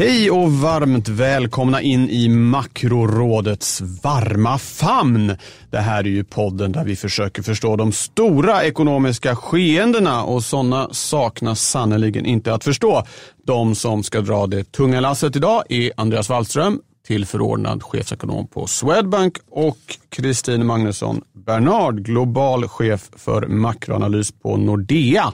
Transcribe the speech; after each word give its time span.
Hej 0.00 0.30
och 0.30 0.52
varmt 0.52 1.08
välkomna 1.08 1.82
in 1.82 2.10
i 2.10 2.28
Makrorådets 2.28 3.80
varma 3.80 4.58
famn. 4.58 5.36
Det 5.70 5.78
här 5.78 5.98
är 5.98 6.08
ju 6.08 6.24
podden 6.24 6.72
där 6.72 6.84
vi 6.84 6.96
försöker 6.96 7.42
förstå 7.42 7.76
de 7.76 7.92
stora 7.92 8.64
ekonomiska 8.64 9.36
skeendena 9.36 10.24
och 10.24 10.42
sådana 10.44 10.88
saknas 10.92 11.60
sannerligen 11.60 12.26
inte 12.26 12.54
att 12.54 12.64
förstå. 12.64 13.02
De 13.46 13.74
som 13.74 14.02
ska 14.02 14.20
dra 14.20 14.46
det 14.46 14.72
tunga 14.72 15.00
lasset 15.00 15.36
idag 15.36 15.62
är 15.68 15.92
Andreas 15.96 16.28
Wallström, 16.28 16.80
tillförordnad 17.06 17.82
chefsekonom 17.82 18.46
på 18.46 18.66
Swedbank 18.66 19.36
och 19.50 19.78
Kristin 20.08 20.66
Magnusson 20.66 21.22
Bernard, 21.46 22.04
global 22.04 22.68
chef 22.68 23.10
för 23.16 23.46
makroanalys 23.46 24.32
på 24.32 24.56
Nordea. 24.56 25.32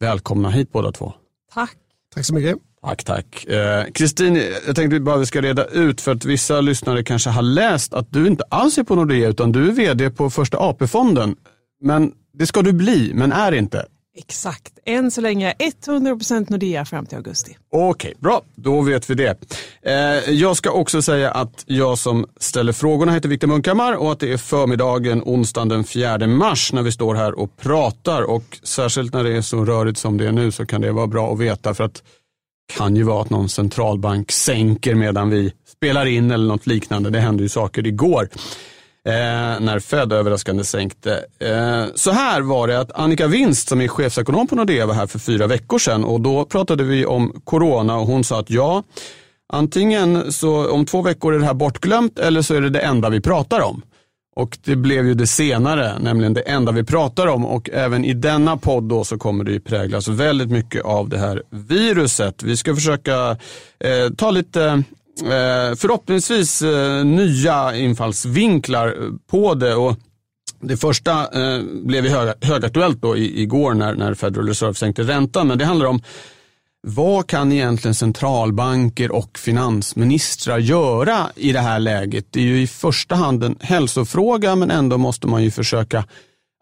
Välkomna 0.00 0.50
hit 0.50 0.72
båda 0.72 0.92
två. 0.92 1.12
Tack. 1.54 1.76
Tack 2.14 2.26
så 2.26 2.34
mycket. 2.34 2.58
Tack, 2.84 3.04
tack. 3.04 3.44
Eh, 3.44 3.84
Kristin, 3.94 4.36
eh, 4.36 4.42
jag 4.66 4.76
tänkte 4.76 5.00
bara 5.00 5.16
vi 5.16 5.26
ska 5.26 5.40
reda 5.40 5.64
ut 5.64 6.00
för 6.00 6.12
att 6.12 6.24
vissa 6.24 6.60
lyssnare 6.60 7.04
kanske 7.04 7.30
har 7.30 7.42
läst 7.42 7.94
att 7.94 8.12
du 8.12 8.26
inte 8.26 8.44
alls 8.48 8.78
är 8.78 8.82
på 8.82 8.94
Nordea 8.94 9.28
utan 9.28 9.52
du 9.52 9.68
är 9.68 9.72
vd 9.72 10.10
på 10.10 10.30
första 10.30 10.58
AP-fonden. 10.58 11.36
Men 11.80 12.12
det 12.38 12.46
ska 12.46 12.62
du 12.62 12.72
bli, 12.72 13.12
men 13.14 13.32
är 13.32 13.52
inte. 13.52 13.86
Exakt. 14.16 14.78
Än 14.86 15.10
så 15.10 15.20
länge 15.20 15.54
100% 15.86 16.50
Nordea 16.50 16.84
fram 16.84 17.06
till 17.06 17.16
augusti. 17.16 17.56
Okej, 17.72 18.14
bra. 18.18 18.42
Då 18.54 18.80
vet 18.80 19.10
vi 19.10 19.14
det. 19.14 19.38
Eh, 19.82 19.94
jag 20.34 20.56
ska 20.56 20.70
också 20.70 21.02
säga 21.02 21.30
att 21.30 21.64
jag 21.66 21.98
som 21.98 22.26
ställer 22.36 22.72
frågorna 22.72 23.12
heter 23.12 23.28
Viktor 23.28 23.48
Munkhammar 23.48 23.92
och 23.92 24.12
att 24.12 24.20
det 24.20 24.32
är 24.32 24.36
förmiddagen 24.36 25.22
onsdagen 25.24 25.68
den 25.68 25.84
4 25.84 26.26
mars 26.26 26.72
när 26.72 26.82
vi 26.82 26.92
står 26.92 27.14
här 27.14 27.38
och 27.38 27.56
pratar. 27.56 28.22
Och 28.22 28.58
särskilt 28.62 29.12
när 29.12 29.24
det 29.24 29.36
är 29.36 29.42
så 29.42 29.64
rörigt 29.64 29.98
som 29.98 30.18
det 30.18 30.26
är 30.26 30.32
nu 30.32 30.50
så 30.52 30.66
kan 30.66 30.80
det 30.80 30.92
vara 30.92 31.06
bra 31.06 31.32
att 31.32 31.40
veta 31.40 31.74
för 31.74 31.84
att 31.84 32.02
kan 32.72 32.96
ju 32.96 33.02
vara 33.02 33.22
att 33.22 33.30
någon 33.30 33.48
centralbank 33.48 34.32
sänker 34.32 34.94
medan 34.94 35.30
vi 35.30 35.52
spelar 35.76 36.06
in 36.06 36.30
eller 36.30 36.46
något 36.46 36.66
liknande. 36.66 37.10
Det 37.10 37.20
hände 37.20 37.42
ju 37.42 37.48
saker 37.48 37.86
igår 37.86 38.28
eh, 39.08 39.60
när 39.60 39.78
Fed 39.80 40.12
överraskande 40.12 40.64
sänkte. 40.64 41.24
Eh, 41.38 41.84
så 41.94 42.10
här 42.10 42.40
var 42.40 42.68
det 42.68 42.80
att 42.80 42.92
Annika 42.92 43.26
Winst 43.26 43.68
som 43.68 43.80
är 43.80 43.88
chefsekonom 43.88 44.46
på 44.46 44.56
Nordea 44.56 44.86
var 44.86 44.94
här 44.94 45.06
för 45.06 45.18
fyra 45.18 45.46
veckor 45.46 45.78
sedan 45.78 46.04
och 46.04 46.20
då 46.20 46.44
pratade 46.44 46.84
vi 46.84 47.06
om 47.06 47.40
corona 47.44 47.96
och 47.96 48.06
hon 48.06 48.24
sa 48.24 48.40
att 48.40 48.50
ja, 48.50 48.82
antingen 49.52 50.32
så 50.32 50.70
om 50.70 50.86
två 50.86 51.02
veckor 51.02 51.34
är 51.34 51.38
det 51.38 51.46
här 51.46 51.54
bortglömt 51.54 52.18
eller 52.18 52.42
så 52.42 52.54
är 52.54 52.60
det 52.60 52.70
det 52.70 52.80
enda 52.80 53.10
vi 53.10 53.20
pratar 53.20 53.60
om. 53.60 53.82
Och 54.36 54.58
det 54.64 54.76
blev 54.76 55.06
ju 55.06 55.14
det 55.14 55.26
senare, 55.26 55.98
nämligen 55.98 56.34
det 56.34 56.40
enda 56.40 56.72
vi 56.72 56.84
pratar 56.84 57.26
om. 57.26 57.46
Och 57.46 57.70
även 57.72 58.04
i 58.04 58.14
denna 58.14 58.56
podd 58.56 58.84
då 58.84 59.04
så 59.04 59.18
kommer 59.18 59.44
det 59.44 59.52
ju 59.52 59.60
präglas 59.60 60.08
väldigt 60.08 60.50
mycket 60.50 60.84
av 60.84 61.08
det 61.08 61.18
här 61.18 61.42
viruset. 61.50 62.42
Vi 62.42 62.56
ska 62.56 62.74
försöka 62.74 63.30
eh, 63.80 64.14
ta 64.16 64.30
lite 64.30 64.64
eh, 65.22 65.76
förhoppningsvis 65.76 66.62
eh, 66.62 67.04
nya 67.04 67.76
infallsvinklar 67.76 68.88
eh, 68.88 68.94
på 69.30 69.54
det. 69.54 69.74
Och 69.74 69.96
det 70.60 70.76
första 70.76 71.12
eh, 71.12 71.62
blev 71.84 72.04
ju 72.04 72.10
hög, 72.10 72.34
högaktuellt 72.40 73.02
då 73.02 73.16
i, 73.16 73.42
igår 73.42 73.74
när, 73.74 73.94
när 73.94 74.14
Federal 74.14 74.48
Reserve 74.48 74.74
sänkte 74.74 75.02
räntan. 75.02 75.48
Men 75.48 75.58
det 75.58 75.64
handlar 75.64 75.86
om 75.86 76.00
vad 76.86 77.26
kan 77.26 77.52
egentligen 77.52 77.94
centralbanker 77.94 79.12
och 79.12 79.38
finansministrar 79.38 80.58
göra 80.58 81.30
i 81.36 81.52
det 81.52 81.60
här 81.60 81.78
läget? 81.78 82.26
Det 82.30 82.40
är 82.40 82.44
ju 82.44 82.62
i 82.62 82.66
första 82.66 83.14
hand 83.14 83.44
en 83.44 83.56
hälsofråga 83.60 84.56
men 84.56 84.70
ändå 84.70 84.98
måste 84.98 85.26
man 85.26 85.42
ju 85.42 85.50
försöka 85.50 86.04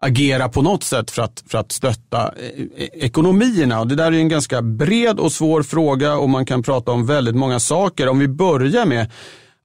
agera 0.01 0.49
på 0.49 0.61
något 0.61 0.83
sätt 0.83 1.11
för 1.11 1.21
att, 1.21 1.43
för 1.47 1.57
att 1.57 1.71
stötta 1.71 2.33
eh, 2.37 2.63
e-, 2.77 2.89
ekonomierna. 2.93 3.79
Och 3.79 3.87
det 3.87 3.95
där 3.95 4.11
är 4.11 4.17
en 4.17 4.29
ganska 4.29 4.61
bred 4.61 5.19
och 5.19 5.31
svår 5.31 5.63
fråga 5.63 6.15
och 6.15 6.29
man 6.29 6.45
kan 6.45 6.63
prata 6.63 6.91
om 6.91 7.05
väldigt 7.05 7.35
många 7.35 7.59
saker. 7.59 8.07
Om 8.07 8.19
vi 8.19 8.27
börjar 8.27 8.85
med 8.85 9.11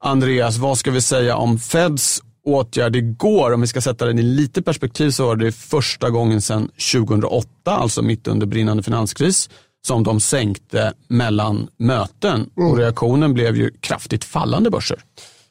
Andreas, 0.01 0.57
vad 0.57 0.79
ska 0.79 0.91
vi 0.91 1.01
säga 1.01 1.37
om 1.37 1.59
Feds 1.59 2.23
åtgärd 2.45 2.97
igår? 2.97 3.53
Om 3.53 3.61
vi 3.61 3.67
ska 3.67 3.81
sätta 3.81 4.07
den 4.07 4.19
i 4.19 4.23
lite 4.23 4.63
perspektiv 4.63 5.11
så 5.11 5.27
var 5.27 5.37
det 5.37 5.53
första 5.53 6.11
gången 6.11 6.43
sedan 6.43 6.71
2008, 6.93 7.49
alltså 7.65 8.03
mitt 8.03 8.29
under 8.29 8.47
brinnande 8.47 8.83
finanskris 8.83 9.51
som 9.87 10.03
de 10.03 10.21
sänkte 10.21 10.93
mellan 11.09 11.69
möten 11.77 12.51
mm. 12.57 12.71
och 12.71 12.77
reaktionen 12.77 13.35
blev 13.35 13.57
ju 13.57 13.71
kraftigt 13.81 14.25
fallande 14.25 14.71
börser. 14.71 15.03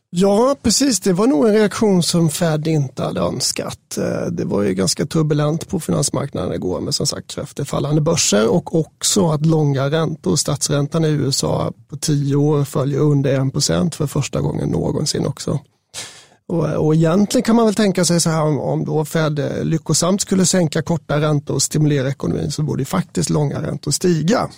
Ja, 0.09 0.55
precis. 0.63 0.99
Det 0.99 1.13
var 1.13 1.27
nog 1.27 1.47
en 1.47 1.53
reaktion 1.53 2.03
som 2.03 2.29
Fed 2.29 2.67
inte 2.67 3.03
hade 3.03 3.19
önskat. 3.19 3.97
Eh, 3.97 4.31
det 4.31 4.45
var 4.45 4.63
ju 4.63 4.73
ganska 4.73 5.05
turbulent 5.05 5.67
på 5.69 5.79
finansmarknaden 5.79 6.53
igår 6.53 6.81
med 6.81 6.95
som 6.95 7.07
sagt 7.07 7.27
kraftigt 7.27 7.69
fallande 7.69 8.01
börser 8.01 8.47
och 8.47 8.75
också 8.75 9.29
att 9.29 9.45
långa 9.45 9.89
räntor, 9.89 10.35
statsräntan 10.35 11.05
i 11.05 11.07
USA 11.07 11.73
på 11.89 11.97
tio 11.97 12.35
år 12.35 12.63
följer 12.63 12.99
under 12.99 13.47
1 13.87 13.95
för 13.95 14.07
första 14.07 14.41
gången 14.41 14.69
någonsin 14.69 15.25
också. 15.25 15.59
Och, 16.47 16.65
och 16.65 16.95
egentligen 16.95 17.43
kan 17.43 17.55
man 17.55 17.65
väl 17.65 17.75
tänka 17.75 18.05
sig 18.05 18.21
så 18.21 18.29
här 18.29 18.41
om, 18.41 18.59
om 18.59 18.85
då 18.85 19.05
Fed 19.05 19.39
eh, 19.39 19.63
lyckosamt 19.63 20.21
skulle 20.21 20.45
sänka 20.45 20.81
korta 20.81 21.21
räntor 21.21 21.53
och 21.53 21.61
stimulera 21.61 22.09
ekonomin 22.09 22.51
så 22.51 22.63
borde 22.63 22.85
faktiskt 22.85 23.29
långa 23.29 23.61
räntor 23.61 23.91
stiga. 23.91 24.49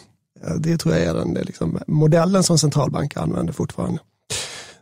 Eh, 0.46 0.56
det 0.56 0.78
tror 0.78 0.96
jag 0.96 1.04
är 1.04 1.14
den 1.14 1.34
liksom, 1.34 1.80
modellen 1.88 2.44
som 2.44 2.58
centralbanker 2.58 3.20
använder 3.20 3.54
fortfarande. 3.54 4.00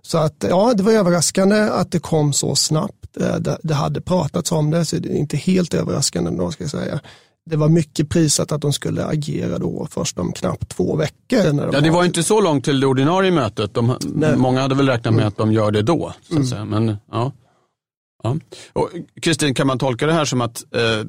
Så 0.01 0.17
att 0.17 0.45
ja, 0.49 0.73
det 0.73 0.83
var 0.83 0.91
överraskande 0.91 1.55
att 1.55 1.91
det 1.91 1.99
kom 1.99 2.33
så 2.33 2.55
snabbt. 2.55 3.17
Eh, 3.19 3.35
det, 3.35 3.57
det 3.63 3.73
hade 3.73 4.01
pratats 4.01 4.51
om 4.51 4.71
det, 4.71 4.85
så 4.85 4.95
det 4.95 5.09
är 5.09 5.15
inte 5.15 5.37
helt 5.37 5.73
överraskande 5.73 6.31
då 6.31 6.51
ska 6.51 6.63
jag 6.63 6.71
säga 6.71 6.99
det 7.49 7.57
var 7.57 7.69
mycket 7.69 8.09
prisat 8.09 8.51
att 8.51 8.61
de 8.61 8.73
skulle 8.73 9.05
agera 9.05 9.57
då 9.57 9.87
först 9.91 10.19
om 10.19 10.31
knappt 10.31 10.69
två 10.69 10.95
veckor. 10.95 11.53
När 11.53 11.65
de 11.65 11.73
ja, 11.73 11.81
det 11.81 11.89
var 11.89 12.05
inte 12.05 12.23
så 12.23 12.41
långt 12.41 12.65
till 12.65 12.79
det 12.79 12.87
ordinarie 12.87 13.31
mötet. 13.31 13.73
De, 13.73 13.97
många 14.37 14.61
hade 14.61 14.75
väl 14.75 14.89
räknat 14.89 15.13
med 15.13 15.21
mm. 15.21 15.27
att 15.27 15.37
de 15.37 15.51
gör 15.53 15.71
det 15.71 15.81
då. 15.81 16.13
Så 16.21 16.33
att 16.33 16.37
mm. 16.37 16.45
säga. 16.45 16.65
Men, 16.65 16.97
ja. 17.11 17.31
Ja. 18.23 18.37
Kristin, 19.21 19.53
kan 19.53 19.67
man 19.67 19.79
tolka 19.79 20.07
det 20.07 20.13
här 20.13 20.25
som 20.25 20.41
att 20.41 20.75
eh, 20.75 21.07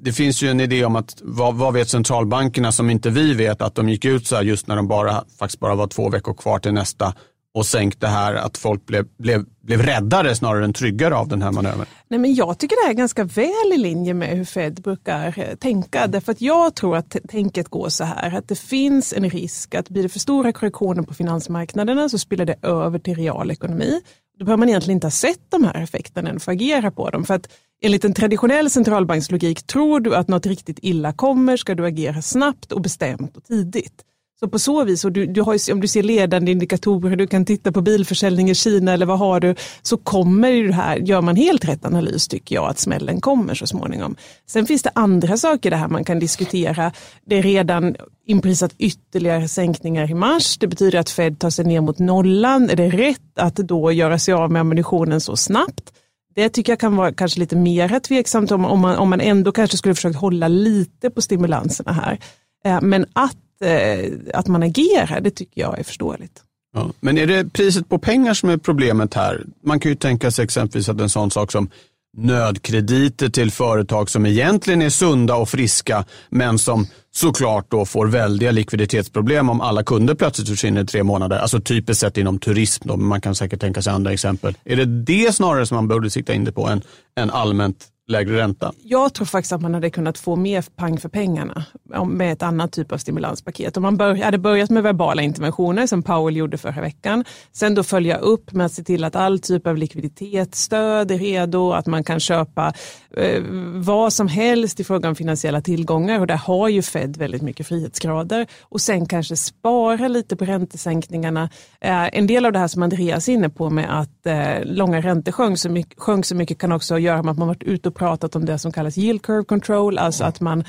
det 0.00 0.12
finns 0.12 0.42
ju 0.42 0.48
en 0.48 0.60
idé 0.60 0.84
om 0.84 0.96
att 0.96 1.18
vad, 1.22 1.54
vad, 1.54 1.74
vet 1.74 1.88
centralbankerna 1.88 2.72
som 2.72 2.90
inte 2.90 3.10
vi 3.10 3.34
vet 3.34 3.62
att 3.62 3.74
de 3.74 3.88
gick 3.88 4.04
ut 4.04 4.26
så 4.26 4.36
här 4.36 4.42
just 4.42 4.66
när 4.66 4.76
de 4.76 4.88
bara, 4.88 5.24
faktiskt 5.38 5.60
bara 5.60 5.74
var 5.74 5.86
två 5.86 6.10
veckor 6.10 6.34
kvar 6.34 6.58
till 6.58 6.72
nästa 6.72 7.14
och 7.56 7.66
sänkt 7.66 8.00
det 8.00 8.06
här 8.06 8.34
att 8.34 8.58
folk 8.58 8.86
blev, 8.86 9.06
blev, 9.18 9.44
blev 9.62 9.82
räddare 9.82 10.34
snarare 10.34 10.64
än 10.64 10.72
tryggare 10.72 11.16
av 11.16 11.28
den 11.28 11.42
här 11.42 11.52
manövern? 11.52 11.86
Nej, 12.08 12.20
men 12.20 12.34
jag 12.34 12.58
tycker 12.58 12.76
det 12.76 12.82
här 12.82 12.90
är 12.90 12.96
ganska 12.96 13.24
väl 13.24 13.72
i 13.74 13.76
linje 13.76 14.14
med 14.14 14.28
hur 14.28 14.44
Fed 14.44 14.82
brukar 14.82 15.38
eh, 15.38 15.54
tänka. 15.54 16.06
Därför 16.06 16.32
att 16.32 16.40
jag 16.40 16.74
tror 16.74 16.96
att 16.96 17.16
tänket 17.28 17.68
går 17.68 17.88
så 17.88 18.04
här 18.04 18.36
att 18.36 18.48
det 18.48 18.58
finns 18.58 19.12
en 19.12 19.30
risk 19.30 19.74
att 19.74 19.88
blir 19.88 20.02
det 20.02 20.08
för 20.08 20.18
stora 20.18 20.52
korrektioner 20.52 21.02
på 21.02 21.14
finansmarknaderna 21.14 22.08
så 22.08 22.18
spiller 22.18 22.44
det 22.44 22.56
över 22.62 22.98
till 22.98 23.14
realekonomi. 23.14 24.00
Då 24.38 24.44
behöver 24.44 24.58
man 24.58 24.68
egentligen 24.68 24.96
inte 24.96 25.06
ha 25.06 25.10
sett 25.10 25.50
de 25.50 25.64
här 25.64 25.82
effekterna 25.82 26.30
än 26.30 26.40
för 26.40 26.52
att 26.52 26.56
agera 26.56 26.90
på 26.90 27.10
dem. 27.10 27.24
För 27.24 27.34
att 27.34 27.48
enligt 27.82 28.04
en 28.04 28.14
traditionell 28.14 28.70
centralbankslogik, 28.70 29.66
tror 29.66 30.00
du 30.00 30.16
att 30.16 30.28
något 30.28 30.46
riktigt 30.46 30.78
illa 30.82 31.12
kommer 31.12 31.56
ska 31.56 31.74
du 31.74 31.86
agera 31.86 32.22
snabbt 32.22 32.72
och 32.72 32.80
bestämt 32.80 33.36
och 33.36 33.44
tidigt. 33.44 34.02
Så 34.40 34.48
på 34.48 34.58
så 34.58 34.84
vis, 34.84 35.04
och 35.04 35.12
du, 35.12 35.26
du 35.26 35.42
har, 35.42 35.72
om 35.72 35.80
du 35.80 35.88
ser 35.88 36.02
ledande 36.02 36.52
indikatorer, 36.52 37.16
du 37.16 37.26
kan 37.26 37.44
titta 37.44 37.72
på 37.72 37.80
bilförsäljning 37.80 38.50
i 38.50 38.54
Kina 38.54 38.92
eller 38.92 39.06
vad 39.06 39.18
har 39.18 39.40
du, 39.40 39.54
så 39.82 39.96
kommer 39.96 40.48
ju 40.48 40.66
det 40.66 40.74
här, 40.74 40.96
gör 40.96 41.20
man 41.20 41.36
helt 41.36 41.64
rätt 41.64 41.84
analys 41.84 42.28
tycker 42.28 42.54
jag, 42.54 42.68
att 42.68 42.78
smällen 42.78 43.20
kommer 43.20 43.54
så 43.54 43.66
småningom. 43.66 44.16
Sen 44.46 44.66
finns 44.66 44.82
det 44.82 44.90
andra 44.94 45.36
saker 45.36 45.70
det 45.70 45.76
här 45.76 45.88
man 45.88 46.04
kan 46.04 46.18
diskutera. 46.18 46.92
Det 47.26 47.38
är 47.38 47.42
redan 47.42 47.96
inprisat 48.26 48.74
ytterligare 48.78 49.48
sänkningar 49.48 50.10
i 50.10 50.14
mars. 50.14 50.58
Det 50.58 50.66
betyder 50.66 50.98
att 50.98 51.10
Fed 51.10 51.38
tar 51.38 51.50
sig 51.50 51.64
ner 51.64 51.80
mot 51.80 51.98
nollan. 51.98 52.70
Är 52.70 52.76
det 52.76 52.88
rätt 52.88 53.38
att 53.38 53.56
då 53.56 53.92
göra 53.92 54.18
sig 54.18 54.34
av 54.34 54.50
med 54.52 54.60
ammunitionen 54.60 55.20
så 55.20 55.36
snabbt? 55.36 55.92
Det 56.34 56.48
tycker 56.48 56.72
jag 56.72 56.80
kan 56.80 56.96
vara 56.96 57.12
kanske 57.12 57.40
lite 57.40 57.56
mer 57.56 57.98
tveksamt 58.00 58.52
om, 58.52 58.64
om, 58.64 58.80
man, 58.80 58.96
om 58.96 59.10
man 59.10 59.20
ändå 59.20 59.52
kanske 59.52 59.76
skulle 59.76 59.94
försöka 59.94 60.18
hålla 60.18 60.48
lite 60.48 61.10
på 61.10 61.22
stimulanserna 61.22 61.92
här. 61.92 62.18
Eh, 62.64 62.80
men 62.82 63.06
att 63.12 63.36
Eh, 63.60 64.12
att 64.34 64.46
man 64.46 64.62
agerar, 64.62 65.20
det 65.20 65.30
tycker 65.30 65.60
jag 65.60 65.78
är 65.78 65.84
förståeligt. 65.84 66.42
Ja, 66.74 66.90
men 67.00 67.18
är 67.18 67.26
det 67.26 67.52
priset 67.52 67.88
på 67.88 67.98
pengar 67.98 68.34
som 68.34 68.48
är 68.48 68.56
problemet 68.56 69.14
här? 69.14 69.44
Man 69.64 69.80
kan 69.80 69.90
ju 69.90 69.96
tänka 69.96 70.30
sig 70.30 70.44
exempelvis 70.44 70.88
att 70.88 71.00
en 71.00 71.10
sån 71.10 71.30
sak 71.30 71.52
som 71.52 71.70
nödkrediter 72.16 73.28
till 73.28 73.50
företag 73.50 74.10
som 74.10 74.26
egentligen 74.26 74.82
är 74.82 74.90
sunda 74.90 75.36
och 75.36 75.48
friska 75.48 76.04
men 76.30 76.58
som 76.58 76.86
såklart 77.14 77.70
då 77.70 77.84
får 77.84 78.06
väldiga 78.06 78.50
likviditetsproblem 78.50 79.50
om 79.50 79.60
alla 79.60 79.82
kunder 79.82 80.14
plötsligt 80.14 80.48
försvinner 80.48 80.82
i 80.82 80.86
tre 80.86 81.02
månader. 81.02 81.38
Alltså 81.38 81.60
typiskt 81.60 82.00
sett 82.00 82.18
inom 82.18 82.38
turism, 82.38 82.88
då, 82.88 82.96
men 82.96 83.06
man 83.06 83.20
kan 83.20 83.34
säkert 83.34 83.60
tänka 83.60 83.82
sig 83.82 83.92
andra 83.92 84.12
exempel. 84.12 84.54
Är 84.64 84.76
det 84.76 84.84
det 84.84 85.34
snarare 85.34 85.66
som 85.66 85.74
man 85.74 85.88
borde 85.88 86.10
sikta 86.10 86.34
in 86.34 86.44
det 86.44 86.52
på 86.52 86.68
än, 86.68 86.82
än 87.16 87.30
allmänt 87.30 87.86
lägre 88.08 88.36
ränta? 88.36 88.72
Jag 88.82 89.14
tror 89.14 89.26
faktiskt 89.26 89.52
att 89.52 89.60
man 89.60 89.74
hade 89.74 89.90
kunnat 89.90 90.18
få 90.18 90.36
mer 90.36 90.64
pang 90.76 90.98
för 91.00 91.08
pengarna 91.08 91.64
med 92.06 92.32
ett 92.32 92.42
annat 92.42 92.72
typ 92.72 92.92
av 92.92 92.98
stimulanspaket. 92.98 93.76
Om 93.76 93.82
man 93.82 93.96
bör, 93.96 94.14
hade 94.14 94.38
börjat 94.38 94.70
med 94.70 94.82
verbala 94.82 95.22
interventioner 95.22 95.86
som 95.86 96.02
Powell 96.02 96.36
gjorde 96.36 96.58
förra 96.58 96.80
veckan, 96.80 97.24
sen 97.52 97.74
då 97.74 97.82
följa 97.82 98.16
upp 98.16 98.52
med 98.52 98.66
att 98.66 98.72
se 98.72 98.82
till 98.82 99.04
att 99.04 99.16
all 99.16 99.38
typ 99.38 99.66
av 99.66 99.76
likviditetsstöd 99.76 101.10
är 101.10 101.18
redo, 101.18 101.72
att 101.72 101.86
man 101.86 102.04
kan 102.04 102.20
köpa 102.20 102.72
eh, 103.16 103.42
vad 103.74 104.12
som 104.12 104.28
helst 104.28 104.80
i 104.80 104.84
fråga 104.84 105.08
om 105.08 105.14
finansiella 105.14 105.60
tillgångar 105.60 106.20
och 106.20 106.26
där 106.26 106.36
har 106.36 106.68
ju 106.68 106.82
Fed 106.82 107.16
väldigt 107.16 107.42
mycket 107.42 107.66
frihetsgrader 107.66 108.46
och 108.62 108.80
sen 108.80 109.06
kanske 109.06 109.36
spara 109.36 110.08
lite 110.08 110.36
på 110.36 110.44
räntesänkningarna. 110.44 111.50
Eh, 111.80 112.18
en 112.18 112.26
del 112.26 112.46
av 112.46 112.52
det 112.52 112.58
här 112.58 112.68
som 112.68 112.82
Andreas 112.82 113.28
är 113.28 113.32
inne 113.32 113.48
på 113.48 113.70
med 113.70 114.00
att 114.00 114.26
eh, 114.26 114.64
långa 114.64 115.00
räntor 115.00 115.32
sjönk 115.32 115.58
så, 115.58 115.68
mycket, 115.68 116.00
sjönk 116.00 116.26
så 116.26 116.34
mycket 116.34 116.58
kan 116.58 116.72
också 116.72 116.98
göra 116.98 117.22
med 117.22 117.32
att 117.32 117.38
man 117.38 117.48
varit 117.48 117.62
ute 117.62 117.88
och 117.88 117.95
pratat 117.98 118.36
om 118.36 118.44
det 118.44 118.58
som 118.58 118.72
kallas 118.72 118.98
yield 118.98 119.22
curve 119.22 119.44
control, 119.44 119.98
alltså 119.98 120.24
att 120.24 120.40
man 120.40 120.64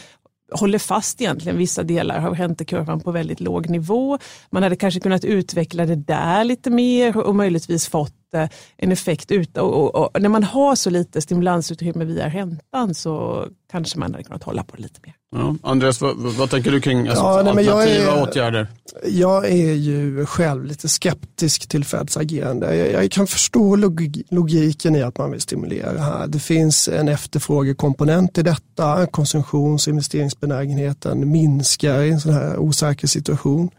håller 0.51 0.79
fast 0.79 1.21
egentligen 1.21 1.57
vissa 1.57 1.83
delar 1.83 2.27
av 2.27 2.35
räntekurvan 2.35 2.99
på 2.99 3.11
väldigt 3.11 3.39
låg 3.39 3.69
nivå. 3.69 4.17
Man 4.49 4.63
hade 4.63 4.75
kanske 4.75 4.99
kunnat 4.99 5.25
utveckla 5.25 5.85
det 5.85 5.95
där 5.95 6.43
lite 6.43 6.69
mer 6.69 7.17
och 7.17 7.35
möjligtvis 7.35 7.87
fått 7.87 8.16
eh, 8.33 8.49
en 8.77 8.91
effekt 8.91 9.31
ut. 9.31 9.57
Och, 9.57 9.95
och, 9.95 10.15
och, 10.15 10.21
när 10.21 10.29
man 10.29 10.43
har 10.43 10.75
så 10.75 10.89
lite 10.89 11.21
stimulansutrymme 11.21 12.05
via 12.05 12.29
räntan 12.29 12.93
så 12.93 13.45
kanske 13.71 13.99
man 13.99 14.11
hade 14.11 14.23
kunnat 14.23 14.43
hålla 14.43 14.63
på 14.63 14.75
det 14.75 14.81
lite 14.81 14.99
mer. 15.03 15.13
Ja. 15.35 15.55
Andreas, 15.63 16.01
vad, 16.01 16.17
vad 16.17 16.49
tänker 16.49 16.71
du 16.71 16.81
kring 16.81 17.07
alltså, 17.07 17.23
ja, 17.23 17.29
nej, 17.29 17.49
alternativa 17.49 18.03
jag 18.03 18.17
är, 18.17 18.23
åtgärder? 18.23 18.67
Jag 19.05 19.45
är 19.45 19.73
ju 19.73 20.25
själv 20.25 20.65
lite 20.65 20.87
skeptisk 20.89 21.67
till 21.67 21.85
Feds 21.85 22.17
agerande. 22.17 22.75
Jag, 22.75 23.03
jag 23.03 23.11
kan 23.11 23.27
förstå 23.27 23.75
log, 23.75 24.21
logiken 24.29 24.95
i 24.95 25.01
att 25.01 25.17
man 25.17 25.31
vill 25.31 25.41
stimulera 25.41 26.01
här. 26.01 26.27
Det 26.27 26.39
finns 26.39 26.87
en 26.87 27.07
efterfrågekomponent 27.07 28.37
i 28.37 28.41
detta. 28.41 29.05
Konsumtions 29.05 29.87
och 29.87 29.91
investeringsbenägenheten 29.91 31.31
minskar 31.31 32.01
i 32.01 32.09
en 32.09 32.19
sån 32.19 32.33
här 32.33 32.57
osäker 32.57 33.07
situation. 33.07 33.69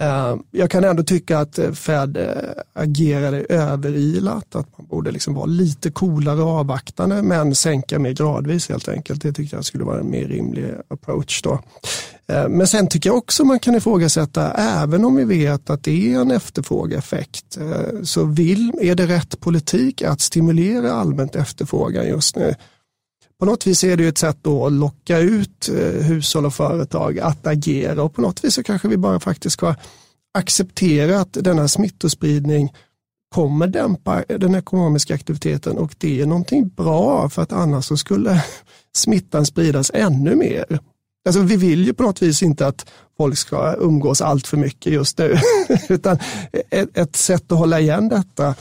Eh, 0.00 0.36
jag 0.50 0.70
kan 0.70 0.84
ändå 0.84 1.02
tycka 1.02 1.38
att 1.38 1.58
eh, 1.58 1.72
Fed 1.72 2.16
eh, 2.16 2.26
agerade 2.72 3.38
överilat, 3.48 4.56
att 4.56 4.78
man 4.78 4.86
borde 4.86 5.10
liksom 5.10 5.34
vara 5.34 5.46
lite 5.46 5.90
coolare 5.90 6.42
och 6.42 6.50
avvaktande 6.50 7.22
men 7.22 7.54
sänka 7.54 7.98
mer 7.98 8.12
gradvis 8.12 8.68
helt 8.68 8.88
enkelt. 8.88 9.22
Det 9.22 9.32
tyckte 9.32 9.56
jag 9.56 9.64
skulle 9.64 9.84
vara 9.84 10.00
en 10.00 10.10
mer 10.10 10.28
rimlig 10.28 10.74
approach. 10.88 11.42
Då. 11.42 11.60
Men 12.26 12.66
sen 12.66 12.88
tycker 12.88 13.10
jag 13.10 13.16
också 13.16 13.44
man 13.44 13.58
kan 13.58 13.74
ifrågasätta, 13.74 14.52
även 14.52 15.04
om 15.04 15.16
vi 15.16 15.24
vet 15.24 15.70
att 15.70 15.84
det 15.84 16.14
är 16.14 16.20
en 16.20 16.30
efterfrågeeffekt, 16.30 17.58
så 18.02 18.24
vill, 18.24 18.72
är 18.80 18.94
det 18.94 19.06
rätt 19.06 19.40
politik 19.40 20.02
att 20.02 20.20
stimulera 20.20 20.92
allmänt 20.92 21.36
efterfrågan 21.36 22.06
just 22.06 22.36
nu? 22.36 22.54
På 23.38 23.46
något 23.46 23.66
vis 23.66 23.84
är 23.84 23.96
det 23.96 24.06
ett 24.06 24.18
sätt 24.18 24.46
att 24.46 24.72
locka 24.72 25.18
ut 25.18 25.68
eh, 25.68 26.04
hushåll 26.04 26.46
och 26.46 26.54
företag 26.54 27.18
att 27.18 27.46
agera. 27.46 28.02
Och 28.02 28.14
på 28.14 28.20
något 28.20 28.44
vis 28.44 28.54
så 28.54 28.62
kanske 28.62 28.88
vi 28.88 28.96
bara 28.96 29.20
faktiskt 29.20 29.52
ska 29.52 29.74
acceptera 30.38 31.20
att 31.20 31.32
denna 31.32 31.68
smittospridning 31.68 32.72
kommer 33.34 33.66
dämpa 33.66 34.24
den 34.28 34.54
ekonomiska 34.54 35.14
aktiviteten. 35.14 35.78
Och 35.78 35.94
det 35.98 36.20
är 36.20 36.26
någonting 36.26 36.68
bra 36.68 37.28
för 37.28 37.42
att 37.42 37.52
annars 37.52 37.84
så 37.84 37.96
skulle 37.96 38.44
smittan 38.96 39.46
spridas 39.46 39.90
ännu 39.94 40.36
mer. 40.36 40.78
Alltså 41.26 41.40
vi 41.40 41.56
vill 41.56 41.86
ju 41.86 41.94
på 41.94 42.02
något 42.02 42.22
vis 42.22 42.42
inte 42.42 42.66
att 42.66 42.86
folk 43.16 43.38
ska 43.38 43.74
umgås 43.78 44.20
allt 44.22 44.46
för 44.46 44.56
mycket 44.56 44.92
just 44.92 45.18
nu, 45.18 45.38
utan 45.88 46.18
ett, 46.70 46.98
ett 46.98 47.16
sätt 47.16 47.52
att 47.52 47.58
hålla 47.58 47.80
igen 47.80 48.08
detta 48.08 48.54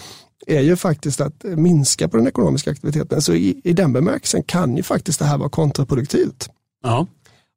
är 0.48 0.62
ju 0.62 0.76
faktiskt 0.76 1.22
att 1.22 1.44
minska 1.44 2.08
på 2.08 2.18
den 2.18 2.28
ekonomiska 2.28 2.72
aktiviteten. 2.72 3.22
Så 3.22 3.34
i, 3.34 3.62
i 3.64 3.74
den 3.74 3.94
bemärkelsen 3.94 4.44
kan 4.44 4.78
ju 4.78 4.84
faktiskt 4.84 5.20
det 5.20 5.26
här 5.26 5.38
vara 5.38 5.50
kontraproduktivt. 5.50 6.50
Ja. 6.84 7.08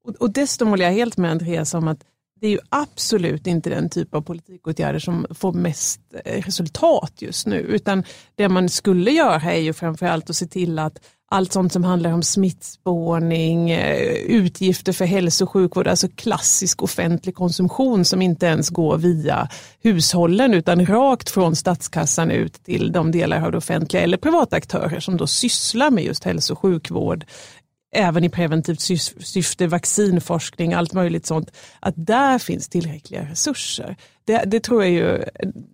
Och, 0.05 0.15
och 0.15 0.31
dessutom 0.31 0.69
håller 0.69 0.85
jag 0.85 0.93
helt 0.93 1.17
med 1.17 1.31
Andreas 1.31 1.75
om 1.75 1.89
att 1.89 1.99
det 2.41 2.47
är 2.47 2.51
ju 2.51 2.59
absolut 2.69 3.47
inte 3.47 3.71
den 3.71 3.91
typ 3.91 4.15
av 4.15 4.21
politikåtgärder 4.21 4.99
som 4.99 5.27
får 5.31 5.53
mest 5.53 6.01
eh, 6.25 6.43
resultat 6.43 7.13
just 7.19 7.47
nu, 7.47 7.57
utan 7.57 8.05
det 8.35 8.49
man 8.49 8.69
skulle 8.69 9.11
göra 9.11 9.53
är 9.53 9.61
ju 9.61 9.73
framförallt 9.73 10.31
att 10.31 10.37
se 10.37 10.47
till 10.47 10.79
att 10.79 10.99
allt 11.29 11.53
sånt 11.53 11.73
som 11.73 11.85
handlar 11.85 12.13
om 12.13 12.23
smittspårning, 12.23 13.71
eh, 13.71 14.13
utgifter 14.13 14.93
för 14.93 15.05
hälso 15.05 15.45
och 15.45 15.51
sjukvård, 15.51 15.87
alltså 15.87 16.09
klassisk 16.09 16.83
offentlig 16.83 17.35
konsumtion 17.35 18.05
som 18.05 18.23
inte 18.23 18.47
ens 18.47 18.71
går 18.71 18.97
via 18.97 19.49
hushållen 19.83 20.55
utan 20.55 20.87
rakt 20.87 21.31
från 21.31 21.57
statskassan 21.57 22.31
ut 22.31 22.65
till 22.65 22.93
de 22.93 23.13
delar 23.13 23.45
av 23.45 23.53
det 23.53 23.59
offentliga 23.59 24.03
eller 24.03 24.17
privata 24.17 24.57
aktörer 24.57 25.01
som 25.01 25.17
då 25.17 25.27
sysslar 25.27 25.91
med 25.91 26.05
just 26.05 26.25
hälso 26.25 26.53
och 26.53 26.59
sjukvård, 26.59 27.25
även 27.95 28.25
i 28.25 28.29
preventivt 28.29 28.81
syfte, 29.21 29.67
vaccinforskning, 29.67 30.75
allt 30.75 30.93
möjligt 30.93 31.27
sånt, 31.27 31.51
att 31.81 31.95
där 31.97 32.39
finns 32.39 32.69
tillräckliga 32.69 33.23
resurser. 33.23 33.97
Det, 34.25 34.45
det 34.47 34.61
tror 34.61 34.85
jag 34.85 34.93
ju, 34.93 35.25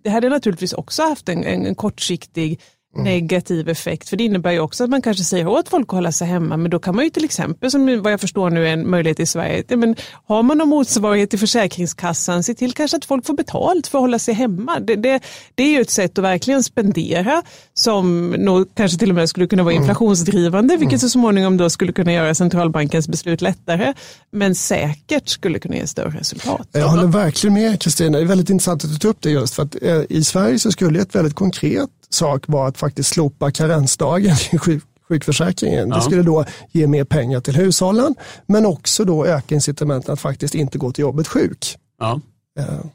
det 0.03 0.09
hade 0.09 0.29
naturligtvis 0.29 0.73
också 0.73 1.03
haft 1.03 1.29
en, 1.29 1.43
en 1.43 1.75
kortsiktig 1.75 2.59
Mm. 2.95 3.05
negativ 3.05 3.69
effekt. 3.69 4.09
För 4.09 4.17
det 4.17 4.23
innebär 4.23 4.51
ju 4.51 4.59
också 4.59 4.83
att 4.83 4.89
man 4.89 5.01
kanske 5.01 5.23
säger 5.23 5.47
åt 5.47 5.69
folk 5.69 5.85
att 5.87 5.91
hålla 5.91 6.11
sig 6.11 6.27
hemma, 6.27 6.57
men 6.57 6.71
då 6.71 6.79
kan 6.79 6.95
man 6.95 7.03
ju 7.03 7.09
till 7.09 7.25
exempel, 7.25 7.71
som 7.71 8.01
vad 8.01 8.13
jag 8.13 8.21
förstår 8.21 8.49
nu 8.49 8.67
är 8.67 8.73
en 8.73 8.89
möjlighet 8.89 9.19
i 9.19 9.25
Sverige, 9.25 9.63
men 9.67 9.95
har 10.25 10.43
man 10.43 10.57
någon 10.57 10.69
motsvarighet 10.69 11.29
till 11.29 11.39
Försäkringskassan, 11.39 12.43
se 12.43 12.53
till 12.53 12.73
kanske 12.73 12.97
att 12.97 13.05
folk 13.05 13.25
får 13.25 13.33
betalt 13.33 13.87
för 13.87 13.97
att 13.97 14.01
hålla 14.01 14.19
sig 14.19 14.33
hemma. 14.33 14.79
Det, 14.79 14.95
det, 14.95 15.23
det 15.55 15.63
är 15.63 15.69
ju 15.69 15.81
ett 15.81 15.89
sätt 15.89 16.17
att 16.17 16.23
verkligen 16.23 16.63
spendera 16.63 17.43
som 17.73 18.29
nog 18.29 18.75
kanske 18.75 18.97
till 18.97 19.09
och 19.09 19.15
med 19.15 19.29
skulle 19.29 19.47
kunna 19.47 19.63
vara 19.63 19.73
mm. 19.73 19.83
inflationsdrivande, 19.83 20.77
vilket 20.77 21.01
så 21.01 21.09
småningom 21.09 21.57
då 21.57 21.69
skulle 21.69 21.91
kunna 21.91 22.13
göra 22.13 22.35
centralbankens 22.35 23.07
beslut 23.07 23.41
lättare, 23.41 23.93
men 24.31 24.55
säkert 24.55 25.29
skulle 25.29 25.59
kunna 25.59 25.75
ge 25.75 25.87
större 25.87 26.19
resultat. 26.19 26.67
Jag 26.71 26.87
håller 26.87 27.07
verkligen 27.07 27.53
med 27.53 27.81
Kristina, 27.81 28.17
det 28.17 28.23
är 28.23 28.27
väldigt 28.27 28.49
intressant 28.49 28.83
att 28.83 28.89
du 28.89 28.97
tar 28.97 29.09
upp 29.09 29.21
det 29.21 29.29
just 29.29 29.53
för 29.53 29.63
att 29.63 29.75
eh, 29.81 30.01
i 30.09 30.23
Sverige 30.23 30.59
så 30.59 30.71
skulle 30.71 31.01
ett 31.01 31.15
väldigt 31.15 31.35
konkret 31.35 31.89
sak 32.13 32.43
var 32.47 32.67
att 32.67 32.77
faktiskt 32.77 33.09
slopa 33.09 33.51
karensdagen 33.51 34.35
i 34.51 34.57
sjuk 34.57 34.83
sjukförsäkringen. 35.09 35.89
Ja. 35.89 35.95
Det 35.95 36.01
skulle 36.01 36.23
då 36.23 36.45
ge 36.71 36.87
mer 36.87 37.03
pengar 37.03 37.39
till 37.39 37.55
hushållen 37.55 38.15
men 38.45 38.65
också 38.65 39.05
då 39.05 39.25
öka 39.25 39.55
incitamenten 39.55 40.13
att 40.13 40.19
faktiskt 40.19 40.55
inte 40.55 40.77
gå 40.77 40.91
till 40.91 41.01
jobbet 41.01 41.27
sjuk. 41.27 41.77
Ja. 41.99 42.19
Uh, 42.59 42.85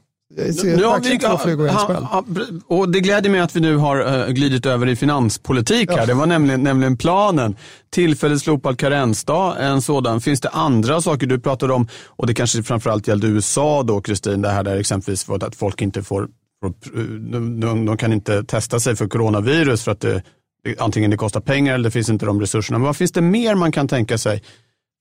Ja, 1.73 2.23
vi, 2.27 2.41
ja, 2.41 2.75
och 2.75 2.89
det 2.89 2.99
gläder 2.99 3.29
mig 3.29 3.39
att 3.39 3.55
vi 3.55 3.59
nu 3.59 3.77
har 3.77 3.99
uh, 3.99 4.27
glidit 4.27 4.65
över 4.65 4.87
i 4.87 4.95
finanspolitik 4.95 5.89
här. 5.89 5.97
Ja. 5.97 6.05
Det 6.05 6.13
var 6.13 6.25
nämligen, 6.25 6.63
nämligen 6.63 6.97
planen. 6.97 7.55
Tillfälligt 7.89 8.41
slopad 8.41 8.79
karensdag, 8.79 9.55
en 9.59 9.81
sådan. 9.81 10.21
Finns 10.21 10.41
det 10.41 10.49
andra 10.49 11.01
saker 11.01 11.27
du 11.27 11.39
pratade 11.39 11.73
om? 11.73 11.87
Och 12.05 12.27
det 12.27 12.33
kanske 12.33 12.63
framförallt 12.63 13.07
gällde 13.07 13.27
USA 13.27 13.83
då, 13.83 14.01
Kristin, 14.01 14.41
det 14.41 14.49
här 14.49 14.63
där 14.63 14.77
exempelvis 14.77 15.29
att 15.29 15.55
folk 15.55 15.81
inte 15.81 16.03
får 16.03 16.27
Eh, 16.65 17.01
de, 17.01 17.85
de, 17.85 17.97
kan 17.97 18.13
inte 18.13 18.43
testa 18.43 18.79
sig 18.79 18.95
för 18.95 19.07
coronavirus 19.07 19.83
för 19.83 19.91
att 19.91 19.99
det, 19.99 20.23
antingen 20.77 21.11
det 21.11 21.17
kostar 21.17 21.41
pengar 21.41 21.73
eller 21.73 21.83
det 21.83 21.91
finns 21.91 22.09
inte 22.09 22.25
de 22.25 22.41
resurserna. 22.41 22.77
Men 22.77 22.85
vad 22.85 22.97
finns 22.97 23.11
det 23.11 23.21
mer 23.21 23.55
man 23.55 23.71
kan 23.71 23.87
tänka 23.87 24.17
sig 24.17 24.43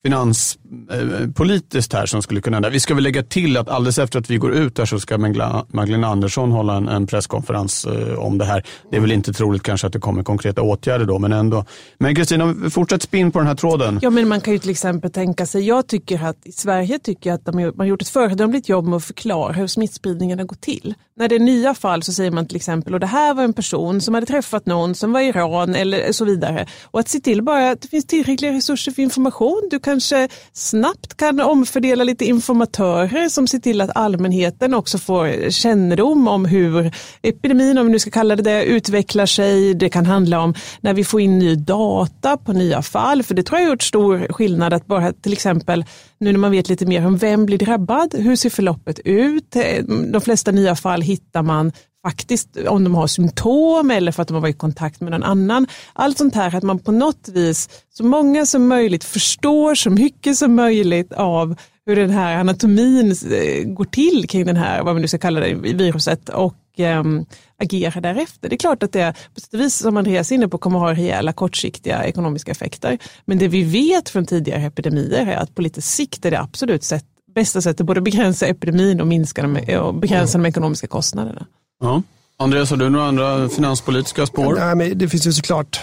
finanspolitiskt 0.09 1.95
eh, 1.95 1.99
här 1.99 2.07
som 2.07 2.23
skulle 2.23 2.41
kunna 2.41 2.57
hända. 2.57 2.71
Vi 2.71 2.81
ska 2.81 2.95
väl 2.95 3.05
lägga 3.05 3.23
till 3.23 3.57
att 3.57 3.69
alldeles 3.69 3.99
efter 3.99 4.19
att 4.19 4.31
vi 4.31 4.37
går 4.37 4.55
ut 4.55 4.79
här 4.79 4.85
så 4.85 5.01
ska 5.01 5.19
Magdalena 5.19 6.07
Andersson 6.07 6.53
hålla 6.53 6.77
en, 6.77 6.89
en 6.89 7.07
presskonferens 7.07 7.85
eh, 7.85 8.19
om 8.19 8.39
det 8.39 8.45
här. 8.45 8.65
Det 8.91 8.97
är 8.97 9.01
väl 9.01 9.13
inte 9.13 9.33
troligt 9.33 9.63
kanske 9.63 9.87
att 9.87 9.93
det 9.93 9.99
kommer 9.99 10.23
konkreta 10.23 10.63
åtgärder 10.63 11.05
då, 11.05 11.19
men 11.19 11.33
ändå. 11.33 11.65
Men 11.99 12.15
Kristina, 12.15 12.55
fortsätt 12.71 13.03
spinn 13.03 13.31
på 13.31 13.39
den 13.39 13.49
här 13.49 13.55
tråden. 13.55 13.99
Ja, 14.03 14.11
men 14.11 14.29
man 14.29 14.41
kan 14.41 14.53
ju 14.53 14.59
till 14.59 14.71
exempel 14.71 15.11
tänka 15.11 15.47
sig, 15.47 15.67
jag 15.67 15.87
tycker 15.87 16.25
att 16.25 16.47
i 16.47 16.53
Sverige 16.53 16.99
tycker 16.99 17.31
jag 17.31 17.35
att 17.35 17.45
de, 17.45 17.57
man 17.57 17.73
har 17.79 17.85
gjort 17.85 18.03
ett 18.03 18.09
föredömligt 18.09 18.69
jobb 18.69 18.85
med 18.85 18.97
att 18.97 19.05
förklara 19.05 19.53
hur 19.53 19.67
smittspridningen 19.67 20.47
går 20.47 20.57
till. 20.57 20.95
När 21.17 21.29
det 21.29 21.35
är 21.35 21.41
nya 21.41 21.75
fall 21.75 22.03
så 22.03 22.13
säger 22.13 22.31
man 22.31 22.47
till 22.47 22.57
exempel, 22.57 22.95
och 22.95 23.01
det 23.01 23.07
här 23.07 23.35
var 23.35 23.45
en 23.45 23.53
person 23.53 24.01
som 24.01 24.15
hade 24.15 24.27
träffat 24.27 24.67
någon 24.67 24.95
som 24.95 25.13
var 25.13 25.21
i 25.21 25.27
Iran 25.27 25.75
eller 25.75 26.13
så 26.13 26.25
vidare. 26.25 26.67
Och 26.85 27.01
att 27.01 27.09
se 27.09 27.21
till 27.21 27.43
bara 27.43 27.71
att 27.71 27.81
det 27.83 27.89
finns 27.89 28.07
tillräckliga 28.07 28.53
resurser 28.53 28.93
för 28.93 29.03
information. 29.03 29.69
Du 29.71 29.79
kanske 29.99 30.29
snabbt 30.53 31.17
kan 31.17 31.41
omfördela 31.41 32.05
lite 32.05 32.25
informatörer 32.25 33.29
som 33.29 33.47
ser 33.47 33.59
till 33.59 33.81
att 33.81 33.91
allmänheten 33.95 34.75
också 34.75 34.99
får 34.99 35.51
kännedom 35.51 36.29
om 36.29 36.45
hur 36.45 36.93
epidemin, 37.23 37.79
om 37.79 37.87
vi 37.87 37.93
nu 37.93 37.99
ska 37.99 38.11
kalla 38.11 38.37
det 38.37 38.43
det, 38.43 38.65
utvecklar 38.65 39.27
sig. 39.27 39.75
Det 39.75 39.89
kan 39.89 40.07
handla 40.07 40.41
om 40.41 40.55
när 40.81 40.95
vi 40.95 41.05
får 41.05 41.21
in 41.21 41.39
ny 41.39 41.55
data 41.55 42.37
på 42.37 42.53
nya 42.53 42.83
fall, 42.83 43.23
för 43.23 43.35
det 43.35 43.43
tror 43.43 43.61
jag 43.61 43.67
har 43.67 43.73
gjort 43.73 43.83
stor 43.83 44.33
skillnad 44.33 44.73
att 44.73 44.87
bara 44.87 45.13
till 45.13 45.33
exempel 45.33 45.85
nu 46.21 46.33
när 46.33 46.39
man 46.39 46.51
vet 46.51 46.69
lite 46.69 46.87
mer 46.87 47.07
om 47.07 47.17
vem 47.17 47.47
blir 47.47 47.59
drabbad, 47.59 48.15
hur 48.15 48.37
ser 48.37 48.51
förloppet 48.51 48.99
ut? 49.05 49.57
Eh, 49.57 49.85
de 50.13 50.21
flesta 50.21 50.51
nya 50.51 50.77
fall 50.77 51.03
hittar 51.03 51.43
man 51.43 51.73
faktiskt 52.09 52.57
om 52.57 52.85
de 52.85 52.95
har 52.95 53.07
symptom 53.07 53.91
eller 53.91 54.13
för 54.13 54.23
att 54.23 54.29
de 54.29 54.35
har 54.35 54.41
varit 54.41 54.57
i 54.57 54.59
kontakt 54.59 55.01
med 55.01 55.11
någon 55.11 55.23
annan. 55.23 55.67
Allt 55.93 56.19
sånt 56.19 56.35
här 56.35 56.57
att 56.57 56.63
man 56.63 56.79
på 56.79 56.93
något 56.93 57.29
vis, 57.29 57.69
så 57.95 58.05
många 58.05 58.47
som 58.47 58.69
möjligt 58.69 59.05
förstår 59.05 59.75
så 59.75 59.91
mycket 59.91 60.37
som 60.37 60.55
möjligt 60.55 61.13
av 61.13 61.57
hur 61.87 61.97
den 61.97 62.11
här 62.11 62.37
anatomin 62.37 63.11
eh, 63.11 63.65
går 63.65 63.85
till 63.85 64.29
kring 64.29 64.47
den 64.47 64.57
här, 64.57 64.83
vad 64.83 64.95
man 64.95 65.03
nu 65.03 65.09
ska 65.09 65.19
kalla 65.19 65.41
det, 65.41 65.55
viruset 65.55 66.29
och 66.29 66.55
äm, 66.79 67.27
agera 67.63 68.01
därefter. 68.01 68.49
Det 68.49 68.55
är 68.55 68.59
klart 68.59 68.83
att 68.83 68.93
det, 68.93 69.15
på 69.35 69.41
sätt 69.41 69.55
och 69.55 69.61
vis 69.61 69.75
som 69.79 69.97
Andreas 69.97 70.31
är 70.31 70.35
inne 70.35 70.49
på, 70.49 70.59
kommer 70.59 70.79
att 70.79 70.85
ha 70.85 71.03
rejäla 71.03 71.33
kortsiktiga 71.33 72.05
ekonomiska 72.05 72.51
effekter. 72.51 72.99
Men 73.25 73.39
det 73.39 73.49
vi 73.49 73.63
vet 73.63 74.09
från 74.09 74.27
tidigare 74.27 74.63
epidemier 74.63 75.27
är 75.27 75.37
att 75.37 75.55
på 75.55 75.63
lite 75.63 75.83
sikt 75.83 76.25
är 76.25 76.31
det 76.31 76.41
absolut 76.41 76.85
sätt, 76.85 77.05
bästa 77.35 77.61
sättet 77.61 77.87
både 77.87 78.01
begränsa 78.01 78.47
epidemin 78.47 79.01
och 79.01 79.07
minska 79.07 79.43
de, 79.43 79.79
och 79.79 79.95
begränsa 79.95 80.39
de 80.39 80.47
ekonomiska 80.47 80.87
kostnaderna. 80.87 81.47
Ja. 81.81 82.03
Andreas, 82.37 82.71
har 82.71 82.77
du 82.77 82.91
några 82.91 83.07
andra 83.07 83.49
finanspolitiska 83.49 84.27
spår? 84.27 84.55
Nej, 84.55 84.75
men 84.75 84.99
det 84.99 85.09
finns 85.09 85.27
ju 85.27 85.33
såklart 85.33 85.81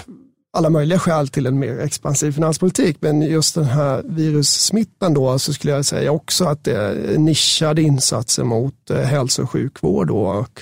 alla 0.55 0.69
möjliga 0.69 0.99
skäl 0.99 1.27
till 1.27 1.45
en 1.45 1.59
mer 1.59 1.79
expansiv 1.79 2.31
finanspolitik. 2.31 2.97
Men 2.99 3.21
just 3.21 3.55
den 3.55 3.65
här 3.65 4.01
virussmittan 4.05 5.13
då 5.13 5.39
så 5.39 5.53
skulle 5.53 5.73
jag 5.73 5.85
säga 5.85 6.11
också 6.11 6.45
att 6.45 6.63
det 6.63 6.77
är 6.77 7.17
nischade 7.17 7.81
insatser 7.81 8.43
mot 8.43 8.89
eh, 8.89 8.97
hälso 8.97 9.43
och 9.43 9.51
sjukvård. 9.51 10.07
Då. 10.07 10.17
Och 10.17 10.61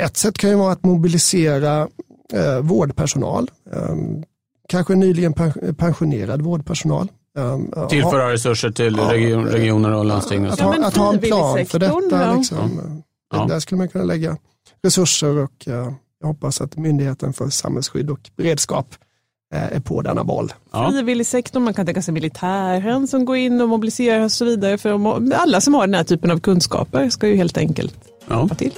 ett 0.00 0.16
sätt 0.16 0.38
kan 0.38 0.50
ju 0.50 0.56
vara 0.56 0.72
att 0.72 0.84
mobilisera 0.84 1.88
eh, 2.32 2.58
vårdpersonal. 2.60 3.50
Eh, 3.72 3.96
kanske 4.68 4.94
nyligen 4.94 5.34
pensionerad 5.78 6.42
vårdpersonal. 6.42 7.08
Eh, 7.38 7.88
Tillföra 7.88 8.22
ha, 8.22 8.32
resurser 8.32 8.70
till 8.70 8.96
region, 8.96 9.44
regioner 9.44 9.92
och 9.92 10.04
landsting. 10.04 10.46
Att, 10.46 10.60
ha, 10.60 10.86
att 10.86 10.96
ha 10.96 11.12
en 11.12 11.18
plan 11.18 11.66
för 11.66 11.78
detta. 11.78 12.34
Liksom. 12.34 13.02
Ja. 13.32 13.46
Där 13.48 13.60
skulle 13.60 13.78
man 13.78 13.88
kunna 13.88 14.04
lägga 14.04 14.36
resurser 14.82 15.38
och 15.38 15.68
eh, 15.68 15.92
jag 16.20 16.26
hoppas 16.26 16.60
att 16.60 16.76
Myndigheten 16.76 17.32
för 17.32 17.50
samhällsskydd 17.50 18.10
och 18.10 18.30
beredskap 18.36 18.94
eh, 19.54 19.76
är 19.76 19.80
på 19.80 20.02
denna 20.02 20.24
boll. 20.24 20.52
Ja. 20.72 20.90
Frivilligsektorn, 20.90 21.62
man 21.62 21.74
kan 21.74 21.86
tänka 21.86 22.02
sig 22.02 22.14
militären 22.14 23.08
som 23.08 23.24
går 23.24 23.36
in 23.36 23.60
och 23.60 23.68
mobiliserar 23.68 24.24
och 24.24 24.32
så 24.32 24.44
vidare. 24.44 24.78
För 24.78 25.32
alla 25.34 25.60
som 25.60 25.74
har 25.74 25.86
den 25.86 25.94
här 25.94 26.04
typen 26.04 26.30
av 26.30 26.40
kunskaper 26.40 27.08
ska 27.08 27.28
ju 27.28 27.36
helt 27.36 27.58
enkelt 27.58 27.94
ja. 28.28 28.48
till. 28.48 28.72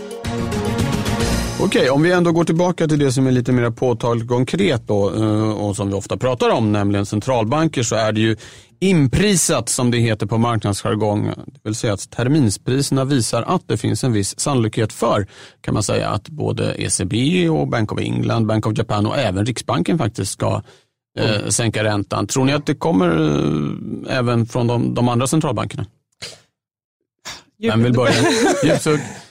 Okej, 1.60 1.90
om 1.90 2.02
vi 2.02 2.12
ändå 2.12 2.32
går 2.32 2.44
tillbaka 2.44 2.88
till 2.88 2.98
det 2.98 3.12
som 3.12 3.26
är 3.26 3.30
lite 3.30 3.52
mer 3.52 3.70
påtagligt 3.70 4.28
konkret 4.28 4.82
då, 4.86 5.14
eh, 5.14 5.50
och 5.50 5.76
som 5.76 5.88
vi 5.88 5.94
ofta 5.94 6.16
pratar 6.16 6.50
om, 6.50 6.72
nämligen 6.72 7.06
centralbanker, 7.06 7.82
så 7.82 7.96
är 7.96 8.12
det 8.12 8.20
ju 8.20 8.36
inprisat 8.80 9.68
som 9.68 9.90
det 9.90 9.98
heter 9.98 10.26
på 10.26 10.38
marknadsjargong. 10.38 11.26
Det 11.26 11.60
vill 11.64 11.74
säga 11.74 11.92
att 11.92 12.10
terminspriserna 12.10 13.04
visar 13.04 13.42
att 13.42 13.68
det 13.68 13.76
finns 13.76 14.04
en 14.04 14.12
viss 14.12 14.40
sannolikhet 14.40 14.92
för, 14.92 15.26
kan 15.60 15.74
man 15.74 15.82
säga, 15.82 16.08
att 16.08 16.28
både 16.28 16.74
ECB 16.74 17.48
och 17.48 17.68
Bank 17.68 17.92
of 17.92 18.00
England, 18.00 18.46
Bank 18.46 18.66
of 18.66 18.78
Japan 18.78 19.06
och 19.06 19.18
även 19.18 19.46
Riksbanken 19.46 19.98
faktiskt 19.98 20.32
ska 20.32 20.62
eh, 21.18 21.48
sänka 21.48 21.84
räntan. 21.84 22.26
Tror 22.26 22.44
ni 22.44 22.52
att 22.52 22.66
det 22.66 22.74
kommer 22.74 23.08
eh, 23.08 24.18
även 24.18 24.46
från 24.46 24.66
de, 24.66 24.94
de 24.94 25.08
andra 25.08 25.26
centralbankerna? 25.26 25.86
Vem 27.58 27.82
vill 27.82 27.92
börja? 27.92 28.14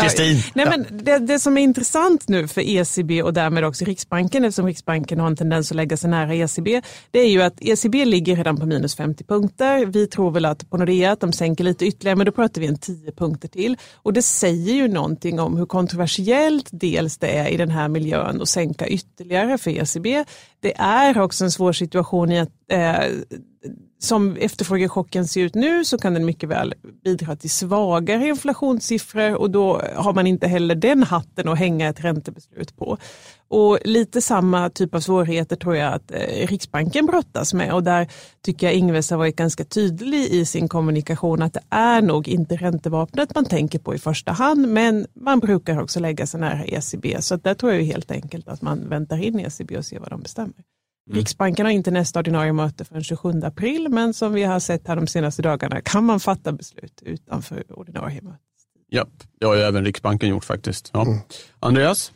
Kristin. 0.00 0.36
Ja, 0.36 0.42
nej, 0.54 0.66
men 0.66 1.04
det, 1.04 1.18
det, 1.18 1.38
som 1.38 1.58
är 1.58 1.62
intressant 1.62 2.28
nu 2.28 2.48
för 2.48 2.60
ECB 2.60 3.22
och 3.22 3.32
därmed 3.32 3.64
också 3.64 3.84
Riksbanken, 3.84 4.44
eftersom 4.44 4.66
Riksbanken 4.66 5.20
har 5.20 5.26
en 5.26 5.36
tendens 5.36 5.70
att 5.70 5.76
lägga 5.76 5.96
sig 5.96 6.10
nära 6.10 6.34
ECB, 6.34 6.82
det 7.10 7.18
är 7.18 7.28
ju 7.28 7.42
att 7.42 7.54
ECB 7.60 8.04
ligger 8.04 8.36
redan 8.36 8.56
på 8.56 8.66
minus 8.66 8.96
50 8.96 9.24
punkter. 9.24 9.86
Vi 9.86 10.06
tror 10.06 10.30
väl 10.30 10.44
att 10.44 10.70
på 10.70 10.76
Nordea 10.76 11.12
att 11.12 11.20
de 11.20 11.32
sänker 11.32 11.64
lite 11.64 11.86
ytterligare, 11.86 12.16
men 12.16 12.26
då 12.26 12.32
pratar 12.32 12.60
vi 12.60 12.66
en 12.66 12.78
10 12.78 13.12
punkter 13.12 13.48
till. 13.48 13.76
Och 13.94 14.12
det 14.12 14.22
säger 14.22 14.74
ju 14.74 14.88
någonting 14.88 15.40
om 15.40 15.56
hur 15.56 15.66
kontroversiellt 15.66 16.68
dels 16.72 17.18
det 17.18 17.36
är 17.36 17.48
i 17.48 17.56
den 17.56 17.70
här 17.70 17.88
miljön 17.88 18.42
att 18.42 18.48
sänka 18.48 18.88
ytterligare 18.88 19.58
för 19.58 19.70
ECB. 19.70 20.24
Det 20.60 20.78
är 20.78 21.20
också 21.20 21.44
en 21.44 21.50
svår 21.50 21.72
situation 21.72 22.32
i 22.32 22.40
att 22.40 22.50
eh, 22.68 23.10
som 23.98 24.36
efterfrågechocken 24.36 25.26
ser 25.26 25.40
ut 25.40 25.54
nu 25.54 25.84
så 25.84 25.98
kan 25.98 26.14
den 26.14 26.24
mycket 26.24 26.48
väl 26.48 26.74
bidra 27.04 27.36
till 27.36 27.50
svagare 27.50 28.28
inflationssiffror 28.28 29.34
och 29.34 29.50
då 29.50 29.82
har 29.94 30.12
man 30.12 30.26
inte 30.26 30.46
heller 30.46 30.74
den 30.74 31.02
hatten 31.02 31.48
att 31.48 31.58
hänga 31.58 31.88
ett 31.88 32.04
räntebeslut 32.04 32.76
på. 32.76 32.98
Och 33.48 33.78
lite 33.84 34.20
samma 34.20 34.70
typ 34.70 34.94
av 34.94 35.00
svårigheter 35.00 35.56
tror 35.56 35.76
jag 35.76 35.92
att 35.92 36.10
eh, 36.10 36.46
Riksbanken 36.46 37.06
brottas 37.06 37.54
med 37.54 37.72
och 37.72 37.82
där 37.82 38.08
tycker 38.42 38.66
jag 38.66 38.74
Ingves 38.74 39.10
har 39.10 39.18
varit 39.18 39.36
ganska 39.36 39.64
tydlig 39.64 40.24
i 40.24 40.44
sin 40.44 40.68
kommunikation 40.68 41.42
att 41.42 41.52
det 41.52 41.62
är 41.70 42.02
nog 42.02 42.28
inte 42.28 42.56
räntevapnet 42.56 43.34
man 43.34 43.44
tänker 43.44 43.78
på 43.78 43.94
i 43.94 43.98
första 43.98 44.32
hand 44.32 44.68
men 44.68 45.06
man 45.14 45.40
brukar 45.40 45.82
också 45.82 46.00
lägga 46.00 46.26
sig 46.26 46.40
nära 46.40 46.64
ECB 46.64 47.22
så 47.22 47.36
där 47.36 47.54
tror 47.54 47.72
jag 47.72 47.82
helt 47.82 48.10
enkelt 48.10 48.48
att 48.48 48.62
man 48.62 48.88
väntar 48.88 49.22
in 49.22 49.40
ECB 49.40 49.76
och 49.76 49.84
ser 49.84 49.98
vad 49.98 50.10
de 50.10 50.22
bestämmer. 50.22 50.54
Mm. 51.08 51.18
Riksbanken 51.18 51.66
har 51.66 51.72
inte 51.72 51.90
nästa 51.90 52.18
ordinarie 52.18 52.52
möte 52.52 52.84
förrän 52.84 53.04
27 53.04 53.42
april, 53.42 53.88
men 53.88 54.14
som 54.14 54.32
vi 54.32 54.42
har 54.42 54.60
sett 54.60 54.88
här 54.88 54.96
de 54.96 55.06
senaste 55.06 55.42
dagarna 55.42 55.80
kan 55.80 56.04
man 56.04 56.20
fatta 56.20 56.52
beslut 56.52 57.02
utanför 57.02 57.78
ordinarie 57.78 58.22
möte. 58.22 58.38
Ja, 58.88 59.06
det 59.40 59.46
har 59.46 59.54
ju 59.54 59.60
även 59.60 59.84
Riksbanken 59.84 60.28
gjort 60.28 60.44
faktiskt. 60.44 60.90
Ja. 60.92 61.02
Mm. 61.02 61.18
Andreas? 61.60 62.12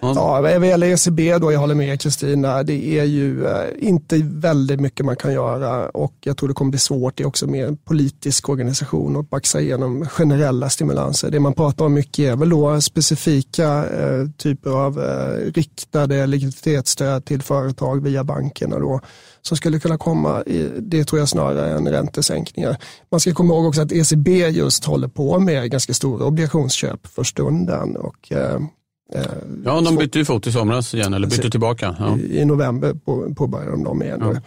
Ja, 0.00 0.40
vad 0.40 0.66
gäller 0.66 0.86
ECB 0.86 1.38
då, 1.38 1.52
jag 1.52 1.60
håller 1.60 1.74
med 1.74 2.00
Kristina, 2.00 2.62
det 2.62 2.98
är 2.98 3.04
ju 3.04 3.46
eh, 3.46 3.64
inte 3.78 4.20
väldigt 4.22 4.80
mycket 4.80 5.06
man 5.06 5.16
kan 5.16 5.32
göra 5.32 5.88
och 5.88 6.14
jag 6.20 6.36
tror 6.36 6.48
det 6.48 6.54
kommer 6.54 6.70
bli 6.70 6.80
svårt, 6.80 7.16
det 7.16 7.22
är 7.22 7.26
också 7.26 7.46
mer 7.46 7.66
en 7.66 7.76
politisk 7.76 8.48
organisation 8.48 9.16
att 9.16 9.30
baxa 9.30 9.60
igenom 9.60 10.06
generella 10.08 10.70
stimulanser. 10.70 11.30
Det 11.30 11.40
man 11.40 11.54
pratar 11.54 11.84
om 11.84 11.94
mycket 11.94 12.32
är 12.32 12.36
väl 12.36 12.48
då 12.48 12.80
specifika 12.80 13.84
eh, 13.86 14.28
typer 14.36 14.70
av 14.70 15.00
eh, 15.02 15.52
riktade 15.52 16.26
likviditetsstöd 16.26 17.24
till 17.24 17.42
företag 17.42 18.02
via 18.02 18.24
bankerna 18.24 18.78
då 18.78 19.00
som 19.46 19.56
skulle 19.56 19.78
kunna 19.78 19.98
komma, 19.98 20.42
i, 20.42 20.70
det 20.78 21.04
tror 21.04 21.18
jag 21.18 21.28
snarare 21.28 21.70
än 21.70 21.88
räntesänkningar. 21.88 22.76
Man 23.10 23.20
ska 23.20 23.34
komma 23.34 23.54
ihåg 23.54 23.66
också 23.66 23.82
att 23.82 23.92
ECB 23.92 24.28
just 24.48 24.84
håller 24.84 25.08
på 25.08 25.38
med 25.38 25.70
ganska 25.70 25.94
stora 25.94 26.24
obligationsköp 26.24 27.06
för 27.06 27.22
stunden. 27.22 27.96
Och, 27.96 28.32
eh, 28.32 28.54
eh 29.14 29.22
ja, 29.64 29.80
de 29.80 29.96
bytte 29.96 30.18
ju 30.18 30.24
fot 30.24 30.46
i 30.46 30.52
somras 30.52 30.94
igen, 30.94 31.14
eller 31.14 31.28
bytte 31.28 31.50
tillbaka. 31.50 31.96
Ja. 31.98 32.18
I, 32.18 32.40
I, 32.40 32.44
november 32.44 32.94
påbörjade 33.34 33.70
de 33.70 33.84
dem 33.84 34.02
igen. 34.02 34.20
Ja. 34.22 34.40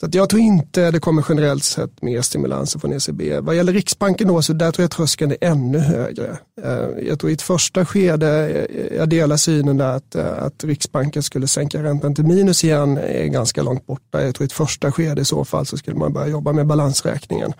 Så 0.00 0.08
jag 0.12 0.28
tror 0.28 0.42
inte 0.42 0.90
det 0.90 1.00
kommer 1.00 1.24
generellt 1.28 1.64
sett 1.64 2.02
mer 2.02 2.22
stimulanser 2.22 2.78
från 2.78 2.92
ECB. 2.92 3.40
Vad 3.40 3.56
gäller 3.56 3.72
Riksbanken 3.72 4.28
då, 4.28 4.42
så 4.42 4.52
där 4.52 4.72
tror 4.72 4.82
jag 4.82 4.90
tröskeln 4.90 5.30
är 5.30 5.36
ännu 5.40 5.78
högre. 5.78 6.38
Eh, 6.62 7.06
jag 7.08 7.20
tror 7.20 7.30
i 7.30 7.34
ett 7.34 7.42
första 7.42 7.84
skede, 7.84 8.48
eh, 8.48 8.96
jag 8.96 9.08
delar 9.08 9.36
synen 9.36 9.76
där 9.76 9.96
att, 9.96 10.14
eh, 10.14 10.42
att 10.42 10.64
Riksbanken 10.64 11.22
skulle 11.22 11.46
sänka 11.48 11.82
räntan 11.82 12.14
till 12.14 12.24
minus 12.24 12.64
igen 12.64 12.98
är 12.98 13.24
ganska 13.24 13.62
långt 13.62 13.86
borta. 13.86 14.22
Jag 14.22 14.34
tror 14.34 14.44
i 14.44 14.46
ett 14.46 14.52
första 14.52 14.92
skede 14.92 15.20
i 15.20 15.24
så 15.24 15.44
fall 15.44 15.66
så 15.66 15.76
skulle 15.76 15.96
man 15.96 16.12
börja 16.12 16.28
jobba 16.28 16.52
med 16.52 16.66
balansräkningen. 16.66 17.52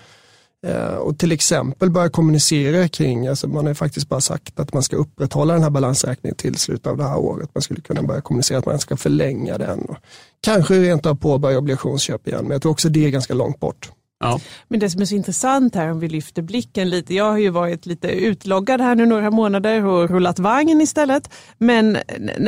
Eh, 0.65 0.95
och 0.95 1.19
till 1.19 1.33
exempel 1.33 1.91
börja 1.91 2.09
kommunicera 2.09 2.89
kring, 2.89 3.27
alltså 3.27 3.49
man 3.49 3.67
har 3.67 3.75
faktiskt 3.75 4.09
bara 4.09 4.21
sagt 4.21 4.61
att 4.61 4.73
man 4.73 4.83
ska 4.83 4.97
upprätthålla 4.97 5.55
den 5.55 5.63
här 5.63 5.71
balansräkningen 5.71 6.37
till 6.37 6.55
slutet 6.55 6.87
av 6.87 6.97
det 6.97 7.05
här 7.05 7.19
året. 7.19 7.51
Man 7.55 7.63
skulle 7.63 7.81
kunna 7.81 8.03
börja 8.03 8.21
kommunicera 8.21 8.59
att 8.59 8.67
man 8.67 8.79
ska 8.79 8.97
förlänga 8.97 9.59
den. 9.59 9.81
Och 9.81 9.97
kanske 10.41 10.75
rent 10.75 11.07
av 11.07 11.15
påbörja 11.15 11.59
obligationsköp 11.59 12.29
igen, 12.29 12.43
men 12.43 12.51
jag 12.51 12.63
tror 12.63 12.73
också 12.73 12.89
det 12.89 13.07
är 13.07 13.11
ganska 13.11 13.35
långt 13.35 13.61
bort. 13.61 13.91
Ja. 14.21 14.41
Men 14.69 14.81
det 14.81 14.91
som 14.91 15.01
är 15.01 15.05
så 15.05 15.15
intressant 15.15 15.75
här 15.75 15.91
om 15.91 16.01
vi 16.01 16.09
lyfter 16.09 16.43
blicken 16.43 16.91
lite, 16.91 17.15
jag 17.15 17.31
har 17.31 17.39
ju 17.39 17.51
varit 17.51 17.87
lite 17.87 18.09
utloggad 18.09 18.81
här 18.81 18.95
nu 18.95 19.07
några 19.07 19.31
månader 19.31 19.85
och 19.85 20.11
rullat 20.11 20.39
vagn 20.39 20.81
istället. 20.81 21.31
Men 21.59 21.99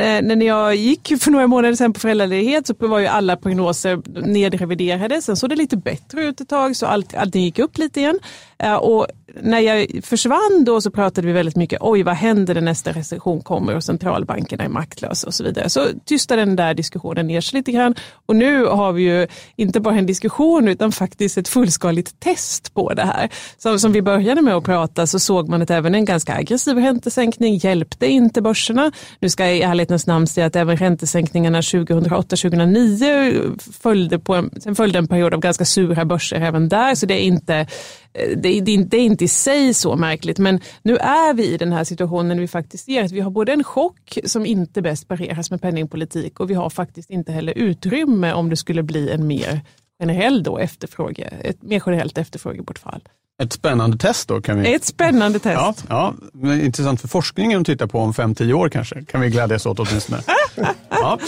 när 0.00 0.46
jag 0.46 0.76
gick 0.76 1.12
för 1.20 1.30
några 1.30 1.46
månader 1.46 1.74
sedan 1.74 1.92
på 1.92 2.00
föräldraledighet 2.00 2.66
så 2.66 2.74
var 2.78 2.98
ju 2.98 3.06
alla 3.06 3.36
prognoser 3.36 4.02
nedreviderade. 4.26 5.22
Sen 5.22 5.36
såg 5.36 5.50
det 5.50 5.56
lite 5.56 5.76
bättre 5.76 6.24
ut 6.24 6.40
ett 6.40 6.48
tag 6.48 6.76
så 6.76 6.86
allt, 6.86 7.14
allting 7.14 7.44
gick 7.44 7.58
upp 7.58 7.78
lite 7.78 8.00
igen. 8.00 8.18
Eh, 8.58 8.74
och 8.74 9.06
när 9.42 9.60
jag 9.60 10.04
försvann 10.04 10.64
då 10.64 10.80
så 10.80 10.90
pratade 10.90 11.26
vi 11.26 11.32
väldigt 11.32 11.56
mycket, 11.56 11.78
oj 11.82 12.02
vad 12.02 12.14
händer 12.14 12.54
när 12.54 12.60
nästa 12.60 12.92
recession 12.92 13.42
kommer 13.42 13.76
och 13.76 13.84
centralbankerna 13.84 14.64
är 14.64 14.68
maktlösa 14.68 15.26
och 15.26 15.34
så 15.34 15.44
vidare. 15.44 15.70
Så 15.70 15.86
tystade 16.04 16.44
den 16.44 16.56
där 16.56 16.74
diskussionen 16.74 17.26
ner 17.26 17.40
sig 17.40 17.58
lite 17.58 17.72
grann. 17.72 17.94
Och 18.26 18.36
nu 18.36 18.64
har 18.64 18.92
vi 18.92 19.02
ju 19.02 19.26
inte 19.56 19.80
bara 19.80 19.94
en 19.94 20.06
diskussion 20.06 20.68
utan 20.68 20.92
faktiskt 20.92 21.38
ett 21.38 21.48
fullskaligt 21.56 22.20
test 22.20 22.74
på 22.74 22.94
det 22.94 23.02
här. 23.02 23.28
Som, 23.58 23.78
som 23.78 23.92
vi 23.92 24.02
började 24.02 24.42
med 24.42 24.54
att 24.54 24.64
prata 24.64 25.06
så 25.06 25.18
såg 25.18 25.48
man 25.48 25.62
att 25.62 25.70
även 25.70 25.94
en 25.94 26.04
ganska 26.04 26.34
aggressiv 26.34 26.76
räntesänkning 26.76 27.56
hjälpte 27.56 28.06
inte 28.06 28.42
börserna. 28.42 28.92
Nu 29.20 29.28
ska 29.28 29.46
jag 29.46 29.56
i 29.56 29.62
ärlighetens 29.62 30.06
namn 30.06 30.26
säga 30.26 30.46
att 30.46 30.56
även 30.56 30.76
räntesänkningarna 30.76 31.60
2008-2009 31.60 33.72
följde, 33.72 34.18
på 34.18 34.34
en, 34.34 34.50
sen 34.60 34.74
följde 34.74 34.98
en 34.98 35.08
period 35.08 35.34
av 35.34 35.40
ganska 35.40 35.64
sura 35.64 36.04
börser 36.04 36.40
även 36.40 36.68
där. 36.68 36.94
Så 36.94 37.06
det 37.06 37.14
är 37.14 37.22
inte 37.22 37.56
eh, 37.56 37.66
det, 38.36 38.60
det, 38.60 38.76
det, 38.76 38.96
är 38.96 39.04
inte 39.04 39.24
i 39.24 39.28
sig 39.28 39.74
så 39.74 39.96
märkligt, 39.96 40.38
men 40.38 40.60
nu 40.82 40.96
är 40.96 41.34
vi 41.34 41.54
i 41.54 41.56
den 41.56 41.72
här 41.72 41.84
situationen 41.84 42.40
vi 42.40 42.48
faktiskt 42.48 42.84
ser 42.84 43.04
att 43.04 43.12
vi 43.12 43.20
har 43.20 43.30
både 43.30 43.52
en 43.52 43.64
chock 43.64 44.18
som 44.24 44.46
inte 44.46 44.82
bäst 44.82 45.08
pareras 45.08 45.50
med 45.50 45.62
penningpolitik 45.62 46.40
och 46.40 46.50
vi 46.50 46.54
har 46.54 46.70
faktiskt 46.70 47.10
inte 47.10 47.32
heller 47.32 47.52
utrymme 47.52 48.32
om 48.32 48.50
det 48.50 48.56
skulle 48.56 48.82
bli 48.82 49.10
en 49.10 49.26
mer 49.26 49.60
generell 49.98 50.42
då 50.42 50.58
efterfråge, 50.58 51.24
ett 51.24 51.62
mer 51.62 51.82
generellt 51.86 52.18
efterfrågebortfall. 52.18 53.00
Ett 53.42 53.52
spännande 53.52 53.98
test 53.98 54.28
då? 54.28 54.42
Kan 54.42 54.60
vi... 54.60 54.74
Ett 54.74 54.84
spännande 54.84 55.38
test. 55.38 55.84
Ja, 55.88 56.14
ja, 56.42 56.54
intressant 56.54 57.00
för 57.00 57.08
forskningen 57.08 57.60
att 57.60 57.66
titta 57.66 57.86
på 57.86 57.98
om 57.98 58.12
5-10 58.12 58.52
år 58.52 58.68
kanske. 58.68 59.04
Kan 59.04 59.20
vi 59.20 59.28
glädjas 59.30 59.66
åt 59.66 59.78
åtminstone. 59.78 60.22
ja. 60.88 61.18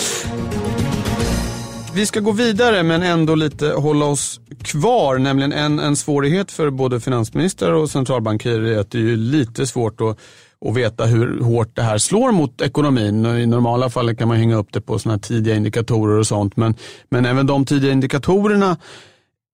Vi 1.94 2.06
ska 2.06 2.20
gå 2.20 2.32
vidare 2.32 2.82
men 2.82 3.02
ändå 3.02 3.34
lite 3.34 3.68
hålla 3.68 4.04
oss 4.04 4.40
kvar. 4.62 5.18
Nämligen 5.18 5.52
en, 5.52 5.78
en 5.78 5.96
svårighet 5.96 6.52
för 6.52 6.70
både 6.70 7.00
finansminister 7.00 7.72
och 7.72 7.90
centralbankirer 7.90 8.62
är 8.62 8.78
att 8.78 8.90
det 8.90 8.98
är 8.98 9.16
lite 9.16 9.66
svårt 9.66 10.00
att 10.00 10.18
och 10.60 10.76
veta 10.76 11.04
hur 11.04 11.40
hårt 11.40 11.76
det 11.76 11.82
här 11.82 11.98
slår 11.98 12.32
mot 12.32 12.60
ekonomin. 12.60 13.26
I 13.26 13.46
normala 13.46 13.90
fall 13.90 14.16
kan 14.16 14.28
man 14.28 14.36
hänga 14.36 14.56
upp 14.56 14.72
det 14.72 14.80
på 14.80 14.98
sådana 14.98 15.18
tidiga 15.18 15.54
indikatorer 15.54 16.18
och 16.18 16.26
sånt. 16.26 16.56
Men, 16.56 16.74
men 17.10 17.26
även 17.26 17.46
de 17.46 17.64
tidiga 17.64 17.92
indikatorerna 17.92 18.76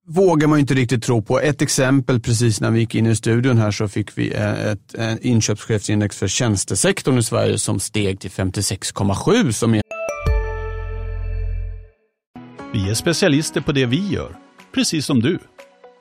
vågar 0.07 0.49
man 0.49 0.59
inte 0.59 0.75
riktigt 0.75 1.03
tro 1.03 1.23
på. 1.23 1.41
Ett 1.41 1.63
exempel, 1.63 2.21
precis 2.21 2.61
när 2.61 2.71
vi 2.71 2.81
gick 2.81 2.95
in 2.95 3.07
i 3.07 3.17
studion 3.17 3.59
här 3.59 3.71
så 3.71 3.89
fick 3.89 4.19
vi 4.19 4.35
eh, 4.35 4.67
ett, 4.67 4.95
ett 4.95 5.21
inköpschefsindex 5.21 6.19
för 6.19 6.29
tjänstesektorn 6.29 7.19
i 7.19 7.23
Sverige 7.23 7.59
som 7.59 7.81
steg 7.81 8.21
till 8.21 8.31
56,7 8.31 9.53
som 9.53 9.75
är 9.75 9.83
vi 12.73 12.91
är 12.91 12.95
specialister 12.95 13.61
på 13.61 13.73
det 13.73 13.87
vi 13.87 14.09
gör, 14.09 14.37
precis 14.75 15.07
som 15.07 15.21
du. 15.21 15.39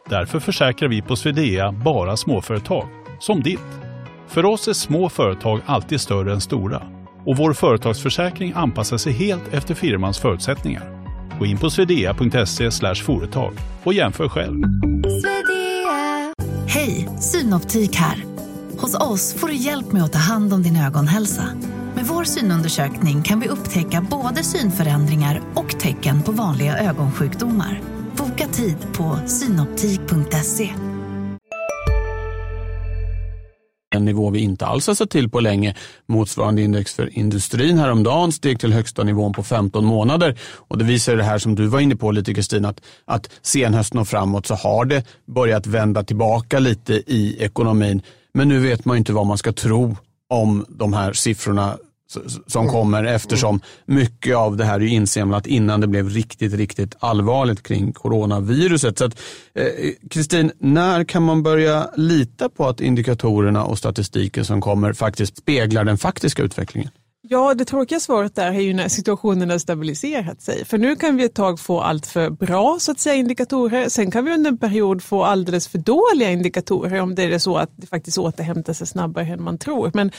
Därför 0.09 0.39
försäkrar 0.39 0.89
vi 0.89 1.01
på 1.01 1.15
Swedea 1.15 1.71
bara 1.71 2.17
småföretag, 2.17 2.87
som 3.19 3.43
ditt. 3.43 3.92
För 4.27 4.45
oss 4.45 4.67
är 4.67 4.73
små 4.73 5.09
företag 5.09 5.61
alltid 5.65 6.01
större 6.01 6.33
än 6.33 6.41
stora 6.41 6.81
och 7.25 7.37
vår 7.37 7.53
företagsförsäkring 7.53 8.53
anpassar 8.55 8.97
sig 8.97 9.13
helt 9.13 9.53
efter 9.53 9.75
firmans 9.75 10.19
förutsättningar. 10.19 11.03
Gå 11.39 11.45
in 11.45 11.57
på 11.57 11.69
swedea.se 11.69 12.71
företag 12.95 13.53
och 13.83 13.93
jämför 13.93 14.29
själv. 14.29 14.63
Hej, 16.67 17.09
Synoptik 17.19 17.95
här. 17.95 18.23
Hos 18.77 18.95
oss 18.95 19.33
får 19.33 19.47
du 19.47 19.55
hjälp 19.55 19.91
med 19.91 20.03
att 20.03 20.13
ta 20.13 20.19
hand 20.19 20.53
om 20.53 20.63
din 20.63 20.77
ögonhälsa. 20.77 21.43
Med 21.95 22.05
vår 22.05 22.23
synundersökning 22.23 23.23
kan 23.23 23.39
vi 23.39 23.47
upptäcka 23.47 24.05
både 24.11 24.43
synförändringar 24.43 25.41
och 25.55 25.79
tecken 25.79 26.21
på 26.23 26.31
vanliga 26.31 26.77
ögonsjukdomar. 26.77 27.81
Boka 28.17 28.47
tid 28.47 28.77
på 28.93 29.19
synoptik.se. 29.25 30.69
En 33.93 34.05
nivå 34.05 34.29
vi 34.29 34.39
inte 34.39 34.65
alls 34.65 34.87
har 34.87 34.95
sett 34.95 35.09
till 35.09 35.29
på 35.29 35.39
länge. 35.39 35.75
Motsvarande 36.05 36.61
index 36.61 36.93
för 36.93 37.17
industrin 37.17 37.77
häromdagen 37.77 38.31
steg 38.31 38.59
till 38.59 38.73
högsta 38.73 39.03
nivån 39.03 39.33
på 39.33 39.43
15 39.43 39.85
månader. 39.85 40.37
Och 40.67 40.77
det 40.77 40.83
visar 40.83 41.15
det 41.15 41.23
här 41.23 41.37
som 41.37 41.55
du 41.55 41.67
var 41.67 41.79
inne 41.79 41.95
på 41.95 42.11
lite 42.11 42.33
Kristina. 42.33 42.69
att, 42.69 42.81
att 43.05 43.29
senhösten 43.41 43.99
och 43.99 44.07
framåt 44.07 44.45
så 44.45 44.55
har 44.55 44.85
det 44.85 45.03
börjat 45.25 45.67
vända 45.67 46.03
tillbaka 46.03 46.59
lite 46.59 46.93
i 46.93 47.37
ekonomin. 47.39 48.01
Men 48.33 48.47
nu 48.47 48.59
vet 48.59 48.85
man 48.85 48.97
inte 48.97 49.13
vad 49.13 49.25
man 49.25 49.37
ska 49.37 49.51
tro 49.53 49.97
om 50.29 50.65
de 50.69 50.93
här 50.93 51.13
siffrorna 51.13 51.77
som 52.47 52.67
kommer 52.67 53.03
eftersom 53.03 53.61
mycket 53.85 54.35
av 54.35 54.57
det 54.57 54.65
här 54.65 54.79
är 54.79 54.87
insemlat 54.87 55.47
innan 55.47 55.81
det 55.81 55.87
blev 55.87 56.09
riktigt, 56.09 56.53
riktigt 56.53 56.95
allvarligt 56.99 57.63
kring 57.63 57.93
coronaviruset. 57.93 58.97
Så 58.97 59.05
eh, 59.05 59.11
Kristin, 60.09 60.45
eh, 60.45 60.51
när 60.59 61.03
kan 61.03 61.23
man 61.23 61.43
börja 61.43 61.89
lita 61.97 62.49
på 62.49 62.67
att 62.67 62.81
indikatorerna 62.81 63.63
och 63.63 63.77
statistiken 63.77 64.45
som 64.45 64.61
kommer 64.61 64.93
faktiskt 64.93 65.37
speglar 65.37 65.83
den 65.83 65.97
faktiska 65.97 66.43
utvecklingen? 66.43 66.89
Ja, 67.33 67.53
det 67.53 67.65
tråkiga 67.65 67.99
svaret 67.99 68.35
där 68.35 68.51
är 68.51 68.59
ju 68.59 68.73
när 68.73 68.87
situationen 68.87 69.49
har 69.49 69.57
stabiliserat 69.57 70.41
sig. 70.41 70.65
För 70.65 70.77
nu 70.77 70.95
kan 70.95 71.17
vi 71.17 71.23
ett 71.23 71.33
tag 71.33 71.59
få 71.59 71.81
allt 71.81 72.07
för 72.07 72.29
bra 72.29 72.77
så 72.79 72.91
att 72.91 72.99
säga 72.99 73.15
indikatorer. 73.15 73.89
Sen 73.89 74.11
kan 74.11 74.25
vi 74.25 74.33
under 74.33 74.51
en 74.51 74.57
period 74.57 75.03
få 75.03 75.23
alldeles 75.23 75.67
för 75.67 75.77
dåliga 75.77 76.29
indikatorer 76.29 77.01
om 77.01 77.15
det 77.15 77.23
är 77.23 77.39
så 77.39 77.57
att 77.57 77.69
det 77.75 77.87
faktiskt 77.87 78.17
återhämtar 78.17 78.73
sig 78.73 78.87
snabbare 78.87 79.25
än 79.25 79.43
man 79.43 79.57
tror. 79.57 79.91
Men 79.93 80.11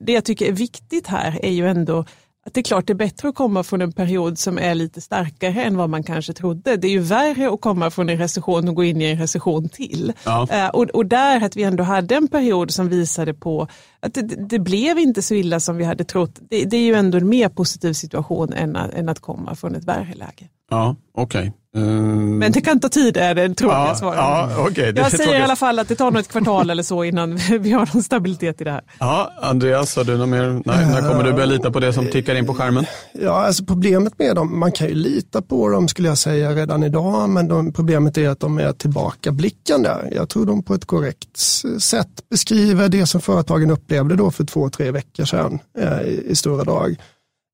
det 0.00 0.12
jag 0.12 0.24
tycker 0.24 0.46
är 0.46 0.52
viktigt 0.52 1.06
här 1.06 1.38
är 1.42 1.50
ju 1.50 1.68
ändå 1.68 2.04
att 2.46 2.54
det 2.54 2.60
är 2.60 2.62
klart 2.62 2.86
det 2.86 2.92
är 2.92 2.94
bättre 2.94 3.28
att 3.28 3.34
komma 3.34 3.62
från 3.62 3.82
en 3.82 3.92
period 3.92 4.38
som 4.38 4.58
är 4.58 4.74
lite 4.74 5.00
starkare 5.00 5.62
än 5.62 5.76
vad 5.76 5.90
man 5.90 6.02
kanske 6.02 6.32
trodde. 6.32 6.76
Det 6.76 6.86
är 6.86 6.90
ju 6.90 6.98
värre 6.98 7.54
att 7.54 7.60
komma 7.60 7.90
från 7.90 8.08
en 8.08 8.18
recession 8.18 8.68
och 8.68 8.74
gå 8.74 8.84
in 8.84 9.00
i 9.00 9.04
en 9.04 9.18
recession 9.18 9.68
till. 9.68 10.12
Ja. 10.24 10.48
Uh, 10.52 10.68
och, 10.68 10.90
och, 10.90 11.06
där 11.06 11.44
att 11.44 11.56
vi 11.56 11.62
ändå 11.62 11.84
hade 11.84 12.14
en 12.14 12.28
period 12.28 12.70
som 12.70 12.88
visade 12.88 13.34
på 13.34 13.68
att 14.00 14.14
det, 14.14 14.22
det 14.22 14.58
blev 14.58 14.98
inte 14.98 15.22
så 15.22 15.34
illa 15.34 15.60
som 15.60 15.76
vi 15.76 15.84
hade 15.84 16.04
trott. 16.04 16.38
Det, 16.50 16.64
det 16.64 16.76
är 16.76 16.84
ju 16.84 16.94
ändå 16.94 17.18
en 17.18 17.28
mer 17.28 17.48
positiv 17.48 17.92
situation 17.92 18.52
än, 18.52 18.76
än 18.76 19.08
att 19.08 19.20
komma 19.20 19.54
från 19.54 19.74
ett 19.74 19.84
värre 19.84 20.14
läge. 20.14 20.48
Ja, 20.70 20.96
okej. 21.14 21.40
Okay. 21.40 21.52
Um... 21.76 22.38
Men 22.38 22.52
det 22.52 22.60
kan 22.60 22.80
ta 22.80 22.88
tid 22.88 23.16
är 23.16 23.34
det 23.34 23.54
tråkiga 23.54 23.78
ja, 23.78 23.94
svaret. 23.94 24.18
Ja, 24.18 24.66
okay. 24.70 24.92
Jag 24.96 25.10
säger 25.10 25.24
tråkigt. 25.24 25.40
i 25.40 25.42
alla 25.42 25.56
fall 25.56 25.78
att 25.78 25.88
det 25.88 25.94
tar 25.94 26.10
nog 26.10 26.20
ett 26.20 26.28
kvartal 26.28 26.70
eller 26.70 26.82
så 26.82 27.04
innan 27.04 27.36
vi 27.60 27.72
har 27.72 27.88
någon 27.94 28.02
stabilitet 28.02 28.60
i 28.60 28.64
det 28.64 28.70
här. 28.70 28.82
Ja, 28.98 29.32
Andreas, 29.42 29.96
har 29.96 30.04
du 30.04 30.18
något 30.18 30.28
mer? 30.28 30.62
Nej, 30.64 30.86
när 30.86 31.08
kommer 31.08 31.24
du 31.24 31.32
börja 31.32 31.46
lita 31.46 31.70
på 31.70 31.80
det 31.80 31.92
som 31.92 32.06
tickar 32.06 32.34
in 32.34 32.46
på 32.46 32.54
skärmen? 32.54 32.86
Ja, 33.12 33.46
alltså 33.46 33.64
problemet 33.64 34.18
med 34.18 34.36
dem, 34.36 34.58
man 34.58 34.72
kan 34.72 34.88
ju 34.88 34.94
lita 34.94 35.42
på 35.42 35.68
dem 35.68 35.88
skulle 35.88 36.08
jag 36.08 36.18
säga 36.18 36.50
redan 36.50 36.82
idag, 36.82 37.28
men 37.28 37.48
de, 37.48 37.72
problemet 37.72 38.18
är 38.18 38.28
att 38.28 38.40
de 38.40 38.58
är 38.58 38.72
tillbakablickande. 38.72 39.90
Jag 40.12 40.28
tror 40.28 40.46
de 40.46 40.62
på 40.62 40.74
ett 40.74 40.84
korrekt 40.84 41.36
sätt 41.78 42.28
beskriver 42.30 42.88
det 42.88 43.06
som 43.06 43.20
företagen 43.20 43.70
upplevde 43.70 44.16
då 44.16 44.30
för 44.30 44.44
två, 44.44 44.70
tre 44.70 44.90
veckor 44.90 45.24
sedan 45.24 45.58
eh, 45.78 46.00
i, 46.00 46.24
i 46.26 46.36
stora 46.36 46.64
drag. 46.64 46.96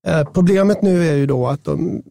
Eh, 0.07 0.25
problemet 0.25 0.83
nu 0.83 1.09
är 1.09 1.15
ju 1.15 1.27
då 1.27 1.49
att 1.49 1.65
de 1.65 2.03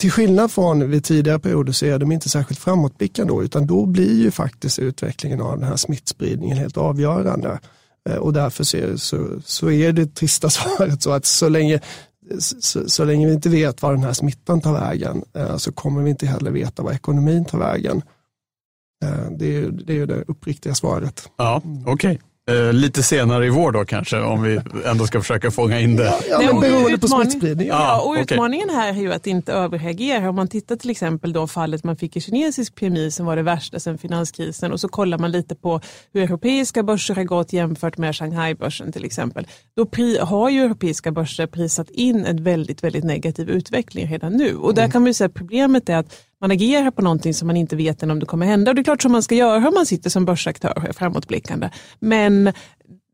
till 0.00 0.10
skillnad 0.10 0.50
från 0.50 0.90
vid 0.90 1.04
tidigare 1.04 1.38
perioder 1.38 1.72
så 1.72 1.86
är 1.86 1.98
de 1.98 2.12
inte 2.12 2.28
särskilt 2.28 2.60
framåtblickande 2.60 3.32
då, 3.32 3.42
utan 3.42 3.66
då 3.66 3.86
blir 3.86 4.22
ju 4.22 4.30
faktiskt 4.30 4.78
utvecklingen 4.78 5.40
av 5.40 5.58
den 5.58 5.68
här 5.68 5.76
smittspridningen 5.76 6.56
helt 6.56 6.76
avgörande. 6.76 7.60
Eh, 8.08 8.16
och 8.16 8.32
därför 8.32 8.64
så, 8.64 8.98
så, 8.98 9.40
så 9.44 9.70
är 9.70 9.92
det 9.92 10.14
trista 10.14 10.50
svaret 10.50 11.02
så 11.02 11.12
att 11.12 11.24
så 11.24 11.48
länge, 11.48 11.80
så, 12.38 12.88
så, 12.88 13.04
länge 13.04 13.26
vi 13.26 13.32
inte 13.32 13.48
vet 13.48 13.82
var 13.82 13.92
den 13.92 14.04
här 14.04 14.12
smittan 14.12 14.60
tar 14.60 14.72
vägen 14.72 15.24
eh, 15.34 15.56
så 15.56 15.72
kommer 15.72 16.02
vi 16.02 16.10
inte 16.10 16.26
heller 16.26 16.50
veta 16.50 16.82
var 16.82 16.92
ekonomin 16.92 17.44
tar 17.44 17.58
vägen. 17.58 18.02
Eh, 19.04 19.30
det 19.38 19.56
är, 19.56 19.68
det 19.68 19.98
är 19.98 20.06
det 20.06 20.24
uppriktiga 20.28 20.74
svaret. 20.74 21.30
Ja, 21.36 21.62
okej. 21.86 21.92
Okay. 21.92 22.18
Eh, 22.50 22.72
lite 22.72 23.02
senare 23.02 23.46
i 23.46 23.50
vår 23.50 23.72
då 23.72 23.84
kanske, 23.84 24.20
om 24.20 24.42
vi 24.42 24.60
ändå 24.84 25.06
ska 25.06 25.20
försöka 25.20 25.50
fånga 25.50 25.80
in 25.80 25.96
det. 25.96 26.14
Ja, 26.30 26.40
men 26.42 26.60
beroende 26.60 26.98
på 26.98 27.08
smittspridning. 27.08 27.68
Ja, 27.68 28.00
och 28.00 28.14
utmaningen 28.14 28.70
här 28.70 28.88
är 28.88 29.00
ju 29.00 29.12
att 29.12 29.26
inte 29.26 29.52
överreagera. 29.52 30.28
Om 30.28 30.36
man 30.36 30.48
tittar 30.48 30.76
till 30.76 30.90
exempel 30.90 31.32
då 31.32 31.46
fallet 31.46 31.84
man 31.84 31.96
fick 31.96 32.16
i 32.16 32.20
kinesisk 32.20 32.74
PMI 32.74 33.10
som 33.10 33.26
var 33.26 33.36
det 33.36 33.42
värsta 33.42 33.80
sedan 33.80 33.98
finanskrisen 33.98 34.72
och 34.72 34.80
så 34.80 34.88
kollar 34.88 35.18
man 35.18 35.32
lite 35.32 35.54
på 35.54 35.80
hur 36.12 36.22
europeiska 36.22 36.82
börser 36.82 37.14
har 37.14 37.24
gått 37.24 37.52
jämfört 37.52 37.98
med 37.98 38.16
Shanghai-börsen 38.16 38.92
till 38.92 39.04
exempel. 39.04 39.46
Då 39.76 39.88
har 40.20 40.50
ju 40.50 40.64
europeiska 40.64 41.12
börser 41.12 41.46
prisat 41.46 41.90
in 41.90 42.24
en 42.24 42.44
väldigt, 42.44 42.84
väldigt 42.84 43.04
negativ 43.04 43.50
utveckling 43.50 44.08
redan 44.08 44.32
nu. 44.32 44.56
Och 44.56 44.74
där 44.74 44.82
mm. 44.82 44.92
kan 44.92 45.02
man 45.02 45.06
ju 45.06 45.14
säga 45.14 45.26
att 45.26 45.34
problemet 45.34 45.88
är 45.88 45.96
att 45.96 46.14
man 46.40 46.50
agerar 46.50 46.90
på 46.90 47.02
någonting 47.02 47.34
som 47.34 47.46
man 47.46 47.56
inte 47.56 47.76
vet 47.76 48.02
än 48.02 48.10
om 48.10 48.20
det 48.20 48.26
kommer 48.26 48.46
hända. 48.46 48.70
Och 48.70 48.74
det 48.74 48.80
är 48.80 48.84
klart 48.84 49.02
som 49.02 49.12
man 49.12 49.22
ska 49.22 49.34
göra 49.34 49.68
om 49.68 49.74
man 49.74 49.86
sitter 49.86 50.10
som 50.10 50.24
börsaktör 50.24 50.88
och 50.88 50.96
framåtblickande. 50.96 51.70
Men 51.98 52.52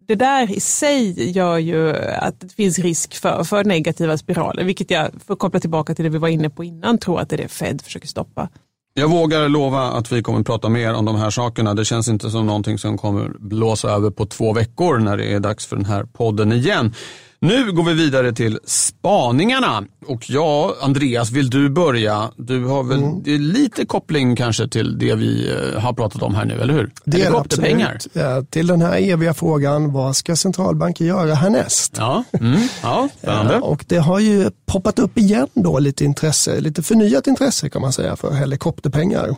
det 0.09 0.15
där 0.15 0.51
i 0.51 0.61
sig 0.61 1.31
gör 1.31 1.59
ju 1.59 1.97
att 1.97 2.41
det 2.41 2.49
finns 2.49 2.79
risk 2.79 3.15
för, 3.15 3.45
för 3.45 3.65
negativa 3.65 4.19
spiraler, 4.19 4.65
vilket 4.65 4.91
jag, 4.91 5.11
för 5.27 5.33
att 5.33 5.39
koppla 5.39 5.61
tillbaka 5.61 5.95
till 5.95 6.05
det 6.05 6.09
vi 6.09 6.19
var 6.19 6.29
inne 6.29 6.51
på 6.51 6.65
innan, 6.65 6.99
tror 6.99 7.21
att 7.21 7.29
det 7.29 7.37
är 7.37 7.43
det 7.43 7.49
Fed 7.49 7.83
försöker 7.83 8.09
stoppa. 8.09 8.49
Jag 8.95 9.09
vågar 9.09 9.49
lova 9.49 9.83
att 9.83 10.13
vi 10.13 10.23
kommer 10.23 10.43
prata 10.43 10.69
mer 10.69 10.95
om 10.95 11.05
de 11.05 11.17
här 11.17 11.31
sakerna. 11.31 11.75
Det 11.75 11.85
känns 11.85 12.09
inte 12.09 12.31
som 12.31 12.47
någonting 12.47 12.79
som 12.79 12.99
kommer 12.99 13.29
blåsa 13.39 13.89
över 13.89 14.11
på 14.11 14.27
två 14.27 14.53
veckor 14.53 14.99
när 14.99 15.17
det 15.17 15.33
är 15.33 15.41
dags 15.41 15.67
för 15.67 15.77
den 15.77 15.85
här 15.85 16.05
podden 16.05 16.53
igen. 16.53 16.95
Nu 17.42 17.72
går 17.72 17.83
vi 17.83 17.94
vidare 17.94 18.33
till 18.33 18.59
spaningarna. 18.64 19.85
Och 20.07 20.31
ja, 20.31 20.74
Andreas, 20.83 21.31
vill 21.31 21.50
du 21.50 21.70
börja? 21.70 22.31
Du 22.37 22.64
har 22.64 22.83
väl 22.83 22.98
mm. 22.98 23.22
det 23.22 23.35
är 23.35 23.38
lite 23.38 23.87
koppling 23.87 24.37
kanske 24.37 24.68
till 24.68 24.98
det 24.98 25.14
vi 25.14 25.50
eh, 25.50 25.81
har 25.81 25.92
pratat 25.92 26.22
om 26.22 26.35
här 26.35 26.44
nu, 26.44 26.61
eller 26.61 26.74
hur? 26.74 26.92
Det 27.05 27.22
är 27.22 27.40
absolut. 27.40 28.07
Ja, 28.12 28.42
till 28.50 28.66
den 28.66 28.83
här 28.83 29.11
eviga 29.11 29.35
frågan, 29.35 29.92
vad 29.92 30.16
ska 30.16 30.37
centralbanker 30.37 31.05
göra 31.05 31.35
härnäst? 31.35 31.94
Ja, 31.98 32.24
mm. 32.40 32.61
ja 32.83 33.09
spännande. 33.18 33.55
Ja, 33.55 33.61
och 33.61 33.85
det 33.88 33.98
har 33.98 34.18
ju 34.18 34.50
poppat 34.66 34.98
upp 34.98 35.18
igen 35.18 35.48
då 35.55 35.79
lite 35.79 36.05
intresse, 36.05 36.61
lite 36.61 36.83
förnyat 36.83 37.26
intresse 37.26 37.70
kan 37.70 37.83
man 37.83 37.92
säga 37.92 38.16
för 38.16 38.33
helikopterpengar. 38.35 39.37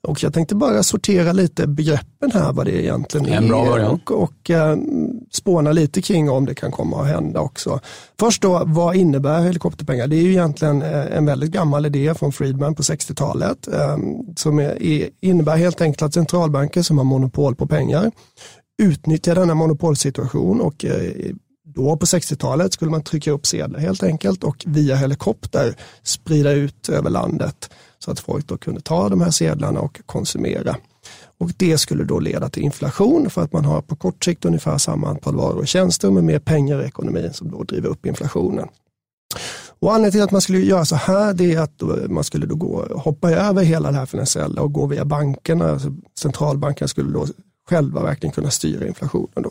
Och 0.00 0.22
jag 0.22 0.34
tänkte 0.34 0.54
bara 0.54 0.82
sortera 0.82 1.32
lite 1.32 1.66
begreppen 1.66 2.30
här, 2.32 2.52
vad 2.52 2.66
det 2.66 2.84
egentligen 2.84 3.26
en 3.26 3.48
bra 3.48 3.78
är 3.78 3.88
och, 3.88 4.10
och 4.10 4.50
äh, 4.50 4.76
spåna 5.30 5.72
lite 5.72 6.02
kring 6.02 6.30
om 6.30 6.46
det 6.46 6.54
kan 6.54 6.72
komma 6.72 7.02
att 7.02 7.08
hända 7.08 7.40
också. 7.40 7.80
Först 8.20 8.42
då, 8.42 8.62
vad 8.66 8.96
innebär 8.96 9.40
helikopterpengar? 9.40 10.06
Det 10.06 10.16
är 10.16 10.22
ju 10.22 10.30
egentligen 10.30 10.82
eh, 10.82 11.16
en 11.16 11.26
väldigt 11.26 11.50
gammal 11.50 11.86
idé 11.86 12.14
från 12.14 12.32
Friedman 12.32 12.74
på 12.74 12.82
60-talet 12.82 13.68
äh, 13.68 13.96
som 14.36 14.58
är, 14.58 15.08
innebär 15.20 15.56
helt 15.56 15.80
enkelt 15.80 16.02
att 16.02 16.14
centralbanker 16.14 16.82
som 16.82 16.98
har 16.98 17.04
monopol 17.04 17.54
på 17.54 17.66
pengar 17.66 18.10
utnyttjar 18.82 19.34
denna 19.34 19.54
monopolsituation 19.54 20.60
och 20.60 20.84
äh, 20.84 20.92
då 21.74 21.96
på 21.96 22.06
60-talet 22.06 22.72
skulle 22.72 22.90
man 22.90 23.02
trycka 23.02 23.30
upp 23.30 23.46
sedlar 23.46 23.80
helt 23.80 24.02
enkelt 24.02 24.44
och 24.44 24.64
via 24.66 24.96
helikopter 24.96 25.76
sprida 26.02 26.52
ut 26.52 26.88
över 26.88 27.10
landet 27.10 27.70
så 28.06 28.12
att 28.12 28.20
folk 28.20 28.46
då 28.46 28.56
kunde 28.56 28.80
ta 28.80 29.08
de 29.08 29.20
här 29.20 29.30
sedlarna 29.30 29.80
och 29.80 30.00
konsumera. 30.06 30.76
Och 31.38 31.50
det 31.56 31.78
skulle 31.78 32.04
då 32.04 32.18
leda 32.18 32.48
till 32.48 32.62
inflation 32.62 33.30
för 33.30 33.42
att 33.42 33.52
man 33.52 33.64
har 33.64 33.82
på 33.82 33.96
kort 33.96 34.24
sikt 34.24 34.44
ungefär 34.44 34.78
samma 34.78 35.08
antal 35.08 35.36
varor 35.36 35.58
och 35.58 35.68
tjänster 35.68 36.10
med 36.10 36.24
mer 36.24 36.38
pengar 36.38 36.82
i 36.82 36.86
ekonomin 36.86 37.32
som 37.32 37.50
då 37.50 37.62
driver 37.62 37.88
upp 37.88 38.06
inflationen. 38.06 38.68
Och 39.78 39.94
anledningen 39.94 40.12
till 40.12 40.22
att 40.22 40.30
man 40.30 40.40
skulle 40.40 40.58
göra 40.58 40.84
så 40.84 40.96
här 40.96 41.34
det 41.34 41.54
är 41.54 41.60
att 41.60 41.82
man 42.10 42.24
skulle 42.24 42.46
då 42.46 42.54
gå, 42.54 42.98
hoppa 42.98 43.30
över 43.30 43.62
hela 43.62 43.90
det 43.90 43.96
här 43.96 44.06
finansiella 44.06 44.62
och 44.62 44.72
gå 44.72 44.86
via 44.86 45.04
bankerna. 45.04 45.70
Alltså 45.70 45.94
centralbankerna 46.18 46.88
skulle 46.88 47.12
då 47.12 47.26
själva 47.68 48.02
verkligen 48.02 48.32
kunna 48.32 48.50
styra 48.50 48.86
inflationen. 48.86 49.42
Då. 49.42 49.50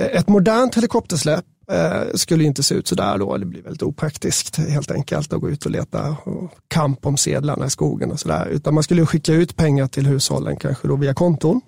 Ett 0.00 0.28
modernt 0.28 0.74
helikoptersläpp 0.74 1.44
eh, 1.70 2.14
skulle 2.14 2.44
inte 2.44 2.62
se 2.62 2.74
ut 2.74 2.88
sådär 2.88 3.18
då, 3.18 3.36
det 3.36 3.46
blir 3.46 3.62
väldigt 3.62 3.82
opraktiskt 3.82 4.56
helt 4.56 4.90
enkelt 4.90 5.32
att 5.32 5.40
gå 5.40 5.50
ut 5.50 5.64
och 5.64 5.70
leta 5.70 6.16
kamp 6.68 7.06
om 7.06 7.16
sedlarna 7.16 7.66
i 7.66 7.70
skogen 7.70 8.12
och 8.12 8.20
sådär. 8.20 8.46
Utan 8.46 8.74
man 8.74 8.82
skulle 8.82 9.06
skicka 9.06 9.32
ut 9.32 9.56
pengar 9.56 9.86
till 9.86 10.06
hushållen 10.06 10.56
kanske 10.56 10.88
då 10.88 10.96
via 10.96 11.14
konton. 11.14 11.60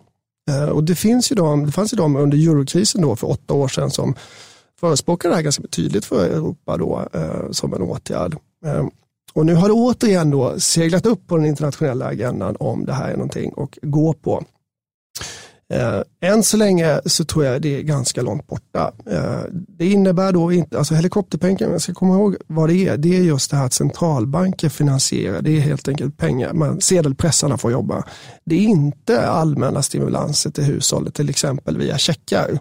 Eh, 0.51 0.69
och 0.69 0.85
det, 0.85 0.95
finns 0.95 1.33
ju 1.33 1.37
de, 1.37 1.67
det 1.67 1.73
fanns 1.73 1.93
ju 1.93 1.97
de 1.97 2.17
under 2.17 2.39
eurokrisen 2.39 3.03
då 3.03 3.17
för 3.17 3.31
åtta 3.31 3.55
år 3.55 3.69
sedan 3.69 3.91
som 3.91 4.15
förespråkade 4.81 5.33
det 5.33 5.37
här 5.37 5.43
ganska 5.43 5.63
tydligt 5.63 6.05
för 6.05 6.25
Europa 6.25 6.77
då, 6.77 7.09
eh, 7.13 7.51
som 7.51 7.75
en 7.75 7.83
åtgärd. 7.83 8.37
Eh, 8.67 8.87
och 9.35 9.47
nu 9.47 9.55
har 9.55 9.69
det 9.69 9.75
återigen 9.75 10.31
då 10.31 10.61
seglat 10.61 11.07
upp 11.07 11.27
på 11.27 11.37
den 11.37 11.47
internationella 11.47 12.07
agendan 12.07 12.57
om 12.61 12.85
det 12.85 12.93
här 12.93 13.11
är 13.11 13.17
någonting 13.17 13.53
att 13.57 13.79
gå 13.83 14.13
på. 14.13 14.45
Eh, 15.73 16.31
än 16.31 16.43
så 16.43 16.57
länge 16.57 17.01
så 17.07 17.25
tror 17.25 17.45
jag 17.45 17.63
det 17.63 17.77
är 17.79 17.83
ganska 17.83 18.23
långt 18.23 18.47
borta. 18.47 18.93
Eh, 19.11 19.41
det 19.53 19.87
innebär 19.87 20.33
då 20.33 20.53
inte, 20.53 20.79
alltså 20.79 20.95
helikopterpengar, 20.95 21.71
jag 21.71 21.81
ska 21.81 21.95
komma 21.95 22.15
ihåg 22.15 22.37
vad 22.47 22.69
det 22.69 22.89
är. 22.89 22.97
Det 22.97 23.17
är 23.17 23.21
just 23.23 23.51
det 23.51 23.57
här 23.57 23.67
att 23.67 23.73
centralbanker 23.73 24.69
finansierar, 24.69 25.43
det 25.43 25.57
är 25.57 25.61
helt 25.61 25.89
enkelt 25.89 26.17
pengar, 26.17 26.53
man, 26.53 26.81
sedelpressarna 26.81 27.59
får 27.59 27.73
jobba. 27.73 28.05
Det 28.45 28.55
är 28.55 28.61
inte 28.61 29.27
allmänna 29.27 29.83
stimulanser 29.83 30.51
till 30.51 30.65
hushållet, 30.65 31.15
till 31.15 31.31
exempel 31.31 31.79
via 31.79 31.99
checkar. 31.99 32.59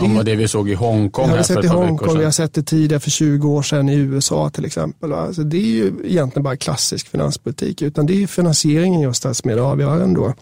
Som 0.00 0.14
var 0.14 0.24
det 0.24 0.34
vi 0.34 0.48
såg 0.48 0.70
i 0.70 0.74
Hongkong. 0.74 1.30
Vi 1.30 1.36
har 1.36 1.42
sett 1.42 1.64
i 1.64 1.66
Hongkong, 1.66 2.18
vi 2.18 2.24
har 2.24 2.30
sett 2.30 2.54
det 2.54 2.62
tidigare 2.62 3.00
för 3.00 3.10
20 3.10 3.48
år 3.48 3.62
sedan 3.62 3.88
i 3.88 3.94
USA 3.94 4.50
till 4.50 4.64
exempel. 4.64 5.12
Alltså 5.12 5.42
det 5.42 5.56
är 5.56 5.66
ju 5.66 5.92
egentligen 6.04 6.42
bara 6.42 6.56
klassisk 6.56 7.08
finanspolitik, 7.08 7.82
utan 7.82 8.06
det 8.06 8.22
är 8.22 8.26
finansieringen 8.26 9.00
just 9.00 9.22
där 9.22 9.32
som 9.32 9.50
är 9.50 9.56
det 9.56 9.62
avgörande. 9.62 10.20
Då. 10.20 10.34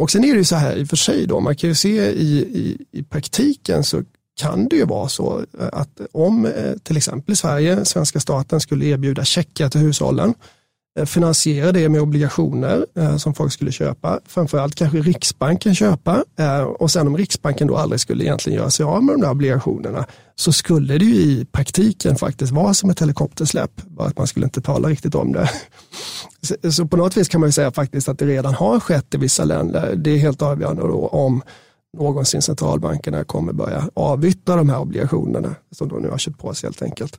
Och 0.00 0.10
sen 0.10 0.24
är 0.24 0.32
det 0.32 0.38
ju 0.38 0.44
så 0.44 0.56
här 0.56 0.76
i 0.76 0.84
och 0.84 0.88
för 0.88 0.96
sig 0.96 1.26
då, 1.26 1.40
man 1.40 1.56
kan 1.56 1.68
ju 1.68 1.74
se 1.74 2.10
i, 2.10 2.38
i, 2.38 2.78
i 2.92 3.02
praktiken 3.02 3.84
så 3.84 4.02
kan 4.40 4.68
det 4.68 4.76
ju 4.76 4.84
vara 4.84 5.08
så 5.08 5.44
eh, 5.60 5.68
att 5.72 6.00
om 6.12 6.46
eh, 6.46 6.72
till 6.82 6.96
exempel 6.96 7.32
i 7.32 7.36
Sverige, 7.36 7.84
svenska 7.84 8.20
staten 8.20 8.60
skulle 8.60 8.86
erbjuda 8.86 9.24
checkar 9.24 9.68
till 9.68 9.80
hushållen 9.80 10.28
Eh, 10.28 10.34
Eh, 11.00 11.06
finansiera 11.06 11.72
det 11.72 11.88
med 11.88 12.00
obligationer 12.00 12.86
eh, 12.96 13.16
som 13.16 13.34
folk 13.34 13.52
skulle 13.52 13.72
köpa. 13.72 14.20
Framförallt 14.26 14.74
kanske 14.74 14.98
Riksbanken 14.98 15.74
köpa 15.74 16.24
eh, 16.38 16.60
och 16.60 16.90
sen 16.90 17.06
om 17.06 17.16
Riksbanken 17.16 17.66
då 17.66 17.76
aldrig 17.76 18.00
skulle 18.00 18.24
egentligen 18.24 18.58
göra 18.58 18.70
sig 18.70 18.84
av 18.84 19.04
med 19.04 19.14
de 19.14 19.20
där 19.20 19.30
obligationerna 19.30 20.06
så 20.34 20.52
skulle 20.52 20.98
det 20.98 21.04
ju 21.04 21.14
i 21.14 21.46
praktiken 21.52 22.16
faktiskt 22.16 22.52
vara 22.52 22.74
som 22.74 22.90
ett 22.90 23.00
helikoptersläpp, 23.00 23.82
bara 23.86 24.08
att 24.08 24.18
man 24.18 24.26
skulle 24.26 24.46
inte 24.46 24.60
tala 24.60 24.88
riktigt 24.88 25.14
om 25.14 25.32
det. 25.32 25.50
Så, 26.42 26.72
så 26.72 26.86
på 26.86 26.96
något 26.96 27.16
vis 27.16 27.28
kan 27.28 27.40
man 27.40 27.48
ju 27.48 27.52
säga 27.52 27.72
faktiskt 27.72 28.08
att 28.08 28.18
det 28.18 28.26
redan 28.26 28.54
har 28.54 28.80
skett 28.80 29.14
i 29.14 29.18
vissa 29.18 29.44
länder. 29.44 29.94
Det 29.96 30.10
är 30.10 30.18
helt 30.18 30.42
avgörande 30.42 30.82
då 30.82 31.06
om 31.06 31.42
någonsin 31.98 32.42
centralbankerna 32.42 33.24
kommer 33.24 33.52
börja 33.52 33.88
avyttra 33.94 34.56
de 34.56 34.70
här 34.70 34.78
obligationerna 34.78 35.54
som 35.70 35.88
de 35.88 36.02
nu 36.02 36.08
har 36.08 36.18
köpt 36.18 36.38
på 36.38 36.54
sig 36.54 36.66
helt 36.66 36.82
enkelt. 36.82 37.18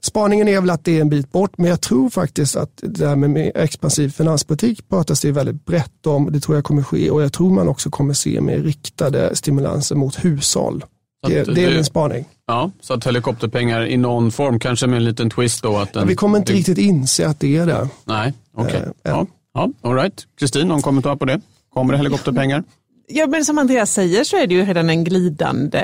Spaningen 0.00 0.48
är 0.48 0.60
väl 0.60 0.70
att 0.70 0.84
det 0.84 0.96
är 0.96 1.00
en 1.00 1.08
bit 1.08 1.32
bort, 1.32 1.58
men 1.58 1.70
jag 1.70 1.80
tror 1.80 2.10
faktiskt 2.10 2.56
att 2.56 2.70
det 2.82 3.08
här 3.08 3.16
med 3.16 3.52
expansiv 3.54 4.08
finanspolitik 4.08 4.88
pratas 4.88 5.20
det 5.20 5.32
väldigt 5.32 5.64
brett 5.64 6.06
om. 6.06 6.32
Det 6.32 6.40
tror 6.40 6.56
jag 6.56 6.64
kommer 6.64 6.82
ske 6.82 7.10
och 7.10 7.22
jag 7.22 7.32
tror 7.32 7.50
man 7.50 7.68
också 7.68 7.90
kommer 7.90 8.14
se 8.14 8.40
med 8.40 8.64
riktade 8.64 9.36
stimulanser 9.36 9.96
mot 9.96 10.24
hushåll. 10.24 10.84
Det, 11.26 11.54
det, 11.54 11.64
är 11.64 11.74
min 11.74 11.84
spaning. 11.84 12.24
Ja, 12.46 12.70
så 12.80 12.94
att 12.94 13.06
helikopterpengar 13.06 13.86
i 13.86 13.96
någon 13.96 14.32
form, 14.32 14.58
kanske 14.58 14.86
med 14.86 14.96
en 14.96 15.04
liten 15.04 15.30
twist 15.30 15.62
då. 15.62 15.76
Att 15.76 15.92
den, 15.92 16.00
ja, 16.00 16.06
vi 16.06 16.14
kommer 16.14 16.38
inte 16.38 16.52
riktigt 16.52 16.78
inse 16.78 17.28
att 17.28 17.40
det 17.40 17.56
är 17.56 17.66
det. 17.66 17.88
Nej, 18.04 18.32
okej. 18.54 18.76
Okay. 18.76 18.82
Uh, 18.82 18.92
ja, 19.02 19.26
ja, 19.54 19.70
all 19.82 19.94
right. 19.94 20.26
Kristin, 20.38 20.68
någon 20.68 20.82
kommentar 20.82 21.16
på 21.16 21.24
det? 21.24 21.40
Kommer 21.72 21.92
det 21.92 21.98
helikopterpengar? 21.98 22.64
Ja, 23.10 23.26
men 23.26 23.44
som 23.44 23.58
Andreas 23.58 23.92
säger 23.92 24.24
så 24.24 24.36
är 24.36 24.46
det 24.46 24.54
ju 24.54 24.64
redan 24.64 24.90
en 24.90 25.04
glidande, 25.04 25.80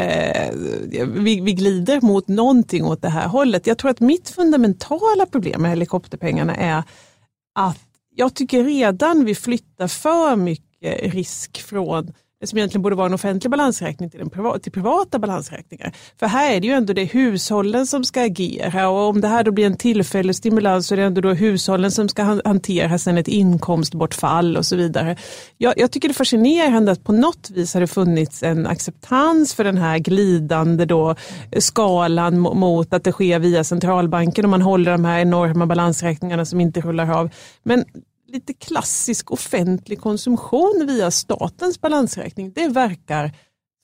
vi, 1.07 1.41
vi 1.41 1.53
glider 1.53 2.01
mot 2.01 2.29
någonting 2.29 2.85
åt 2.85 3.03
det 3.03 3.09
här 3.09 3.29
hållet. 3.29 3.67
Jag 3.67 3.79
tror 3.79 3.91
att 3.91 4.01
mitt 4.01 4.31
fundamentala 4.31 5.27
problem 5.27 5.63
med 5.63 5.71
helikopterpengarna 5.71 6.55
är 6.55 6.83
att 7.55 7.79
jag 8.15 8.35
tycker 8.35 8.65
redan 8.65 9.25
vi 9.25 9.35
flyttar 9.35 9.89
för 9.89 10.37
mycket 10.37 11.15
risk 11.15 11.63
från 11.63 12.13
som 12.47 12.59
egentligen 12.59 12.83
borde 12.83 12.97
vara 12.97 13.07
en 13.07 13.15
offentlig 13.15 13.51
balansräkning 13.51 14.11
till, 14.11 14.21
en 14.21 14.31
privat, 14.31 14.63
till 14.63 14.73
privata 14.73 15.19
balansräkningar. 15.19 15.93
För 16.21 16.27
här 16.27 16.53
är 16.53 16.61
det 16.61 16.67
ju 16.67 16.73
ändå 16.73 16.93
det 16.93 17.05
hushållen 17.05 17.87
som 17.87 18.05
ska 18.05 18.23
agera 18.23 18.89
och 18.89 19.09
om 19.09 19.21
det 19.21 19.29
här 19.29 19.45
då 19.45 19.53
blir 19.53 19.67
en 19.67 19.77
tillfällig 19.77 20.37
stimulans 20.37 20.87
så 20.87 20.95
är 20.95 20.97
det 20.97 21.05
ändå 21.05 21.21
då 21.21 21.33
hushållen 21.33 21.91
som 21.91 22.09
ska 22.09 22.41
hantera 22.45 22.99
sen 22.99 23.19
ett 23.19 23.29
inkomstbortfall 23.29 24.57
och 24.57 24.67
så 24.67 24.77
vidare. 24.77 25.17
Jag, 25.59 25.75
jag 25.77 25.91
tycker 25.91 26.09
det 26.09 26.13
är 26.13 26.15
fascinerande 26.15 26.93
att 26.93 27.05
på 27.05 27.13
något 27.13 27.51
vis 27.51 27.75
har 27.75 27.81
det 27.81 27.87
funnits 27.87 28.43
en 28.43 28.67
acceptans 28.67 29.55
för 29.55 29.65
den 29.65 29.79
här 29.79 29.99
glidande 29.99 30.85
då 30.85 31.15
skalan 31.59 32.41
mot 32.41 32.93
att 32.93 33.05
det 33.05 33.13
sker 33.13 33.39
via 33.39 33.65
centralbanken 33.65 34.45
och 34.45 34.51
man 34.51 34.63
håller 34.63 34.93
de 34.93 35.05
här 35.05 35.21
enorma 35.21 35.67
balansräkningarna 35.67 36.45
som 36.45 36.61
inte 36.61 36.81
rullar 36.81 37.11
av. 37.11 37.31
Men 37.63 37.85
lite 38.35 38.55
klassisk 38.55 39.31
offentlig 39.31 40.01
konsumtion 40.01 40.85
via 40.87 41.11
statens 41.11 41.81
balansräkning, 41.81 42.53
det 42.53 42.69
verkar 42.69 43.33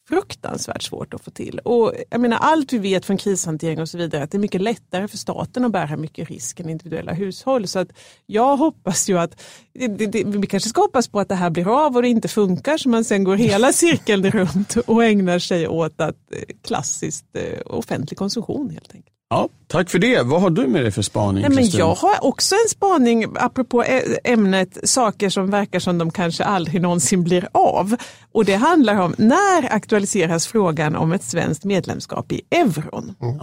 fruktansvärt 0.09 0.83
svårt 0.83 1.15
att 1.15 1.21
få 1.21 1.31
till. 1.31 1.59
Och 1.59 1.95
jag 2.11 2.21
menar, 2.21 2.37
allt 2.37 2.73
vi 2.73 2.79
vet 2.79 3.05
från 3.05 3.17
krishantering 3.17 3.81
och 3.81 3.89
så 3.89 3.99
vidare, 3.99 4.23
att 4.23 4.31
det 4.31 4.37
är 4.37 4.41
mycket 4.41 4.61
lättare 4.61 5.09
för 5.09 5.17
staten 5.17 5.65
att 5.65 5.73
bära 5.73 5.97
mycket 5.97 6.29
risk 6.29 6.61
än 6.61 6.69
individuella 6.69 7.13
hushåll. 7.13 7.67
Så 7.67 7.79
att 7.79 7.89
jag 8.27 8.57
hoppas 8.57 9.09
ju 9.09 9.19
att, 9.19 9.43
det, 9.73 9.89
det, 9.89 10.25
vi 10.25 10.47
kanske 10.47 10.69
ska 10.69 10.81
hoppas 10.81 11.09
på 11.09 11.21
att 11.21 11.29
det 11.29 11.35
här 11.35 11.51
blir 11.51 11.87
av 11.87 11.97
och 11.97 12.03
det 12.03 12.09
inte 12.09 12.29
funkar 12.29 12.79
så 12.79 12.89
man 12.89 13.05
sen 13.05 13.25
går 13.25 13.37
hela 13.37 13.73
cirkeln 13.73 14.31
runt 14.31 14.77
och 14.77 15.05
ägnar 15.05 15.39
sig 15.39 15.69
åt 15.69 16.01
att 16.01 16.17
eh, 16.33 16.57
klassiskt 16.63 17.37
eh, 17.37 17.61
offentlig 17.67 18.19
konsumtion 18.19 18.71
helt 18.71 18.95
enkelt. 18.95 19.20
Ja, 19.31 19.49
tack 19.67 19.91
för 19.91 19.99
det. 19.99 20.23
Vad 20.23 20.43
har 20.43 20.51
du 20.51 20.67
med 20.67 20.83
dig 20.83 20.91
för 20.91 21.03
spaning? 21.03 21.43
Nej, 21.43 21.51
men 21.51 21.71
jag 21.71 21.95
har 21.95 22.25
också 22.25 22.55
en 22.55 22.69
spaning 22.69 23.27
apropå 23.35 23.85
ämnet 24.25 24.79
saker 24.89 25.29
som 25.29 25.51
verkar 25.51 25.79
som 25.79 25.99
de 25.99 26.11
kanske 26.11 26.45
aldrig 26.45 26.83
någonsin 26.83 27.25
blir 27.25 27.49
av. 27.53 27.97
Och 28.33 28.45
det 28.45 28.55
handlar 28.55 29.01
om 29.01 29.15
när 29.19 29.73
aktualiseras 29.73 30.47
frågan 30.47 30.97
om 30.97 31.13
ett 31.13 31.23
svenskt 31.23 31.65
medlemskap 31.65 32.33
i 32.33 32.41
euron? 32.51 33.15
Mm 33.23 33.41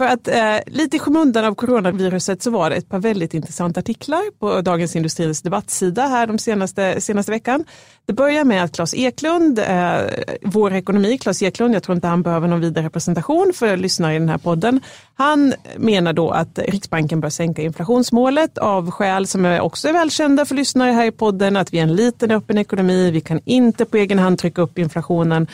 för 0.00 0.06
att 0.06 0.28
eh, 0.28 0.56
lite 0.66 0.96
i 0.96 0.98
skymundan 0.98 1.44
av 1.44 1.54
coronaviruset 1.54 2.42
så 2.42 2.50
var 2.50 2.70
det 2.70 2.76
ett 2.76 2.88
par 2.88 2.98
väldigt 2.98 3.34
intressanta 3.34 3.80
artiklar 3.80 4.38
på 4.38 4.60
Dagens 4.60 4.96
Industris 4.96 5.42
debattsida 5.42 6.06
här 6.06 6.26
de 6.26 6.38
senaste, 6.38 7.00
senaste 7.00 7.32
veckan. 7.32 7.64
Det 8.06 8.12
börjar 8.12 8.44
med 8.44 8.64
att 8.64 8.72
Claes 8.72 8.94
Eklund, 8.94 9.58
eh, 9.58 10.00
vår 10.42 10.72
ekonomi, 10.74 11.18
Claes 11.18 11.42
Eklund, 11.42 11.74
jag 11.74 11.82
tror 11.82 11.94
inte 11.94 12.08
han 12.08 12.22
behöver 12.22 12.48
någon 12.48 12.60
vidare 12.60 12.90
presentation 12.90 13.52
för 13.54 13.76
lyssnare 13.76 14.14
i 14.14 14.18
den 14.18 14.28
här 14.28 14.38
podden. 14.38 14.80
Han 15.14 15.54
menar 15.76 16.12
då 16.12 16.30
att 16.30 16.58
Riksbanken 16.58 17.20
bör 17.20 17.30
sänka 17.30 17.62
inflationsmålet 17.62 18.58
av 18.58 18.90
skäl 18.90 19.26
som 19.26 19.44
är 19.44 19.60
också 19.60 19.88
är 19.88 19.92
välkända 19.92 20.44
för 20.44 20.54
lyssnare 20.54 20.92
här 20.92 21.06
i 21.06 21.10
podden, 21.12 21.56
att 21.56 21.72
vi 21.72 21.78
är 21.78 21.82
en 21.82 21.96
liten 21.96 22.30
öppen 22.30 22.58
ekonomi, 22.58 23.10
vi 23.10 23.20
kan 23.20 23.40
inte 23.44 23.84
på 23.84 23.96
egen 23.96 24.18
hand 24.18 24.38
trycka 24.38 24.62
upp 24.62 24.78
inflationen 24.78 25.46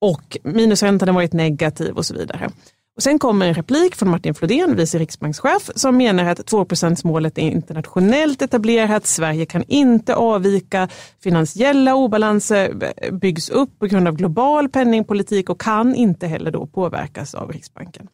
och 0.00 0.38
minusräntan 0.42 1.08
har 1.08 1.14
varit 1.14 1.32
negativ 1.32 1.96
och 1.96 2.06
så 2.06 2.14
vidare. 2.14 2.50
Och 2.98 3.02
sen 3.02 3.18
kommer 3.18 3.46
en 3.46 3.54
replik 3.54 3.94
från 3.94 4.10
Martin 4.10 4.34
Flodén, 4.34 4.76
vice 4.76 4.98
riksbankschef, 4.98 5.70
som 5.74 5.96
menar 5.96 6.24
att 6.24 6.38
2% 6.38 7.06
målet 7.06 7.38
är 7.38 7.42
internationellt 7.42 8.42
etablerat. 8.42 9.06
Sverige 9.06 9.46
kan 9.46 9.62
inte 9.62 10.14
avvika. 10.14 10.88
Finansiella 11.22 11.94
obalanser 11.94 12.92
byggs 13.12 13.50
upp 13.50 13.78
på 13.78 13.86
grund 13.86 14.08
av 14.08 14.16
global 14.16 14.68
penningpolitik 14.68 15.50
och 15.50 15.60
kan 15.60 15.94
inte 15.94 16.26
heller 16.26 16.50
då 16.50 16.66
påverkas 16.66 17.34
av 17.34 17.52
Riksbanken. 17.52 18.08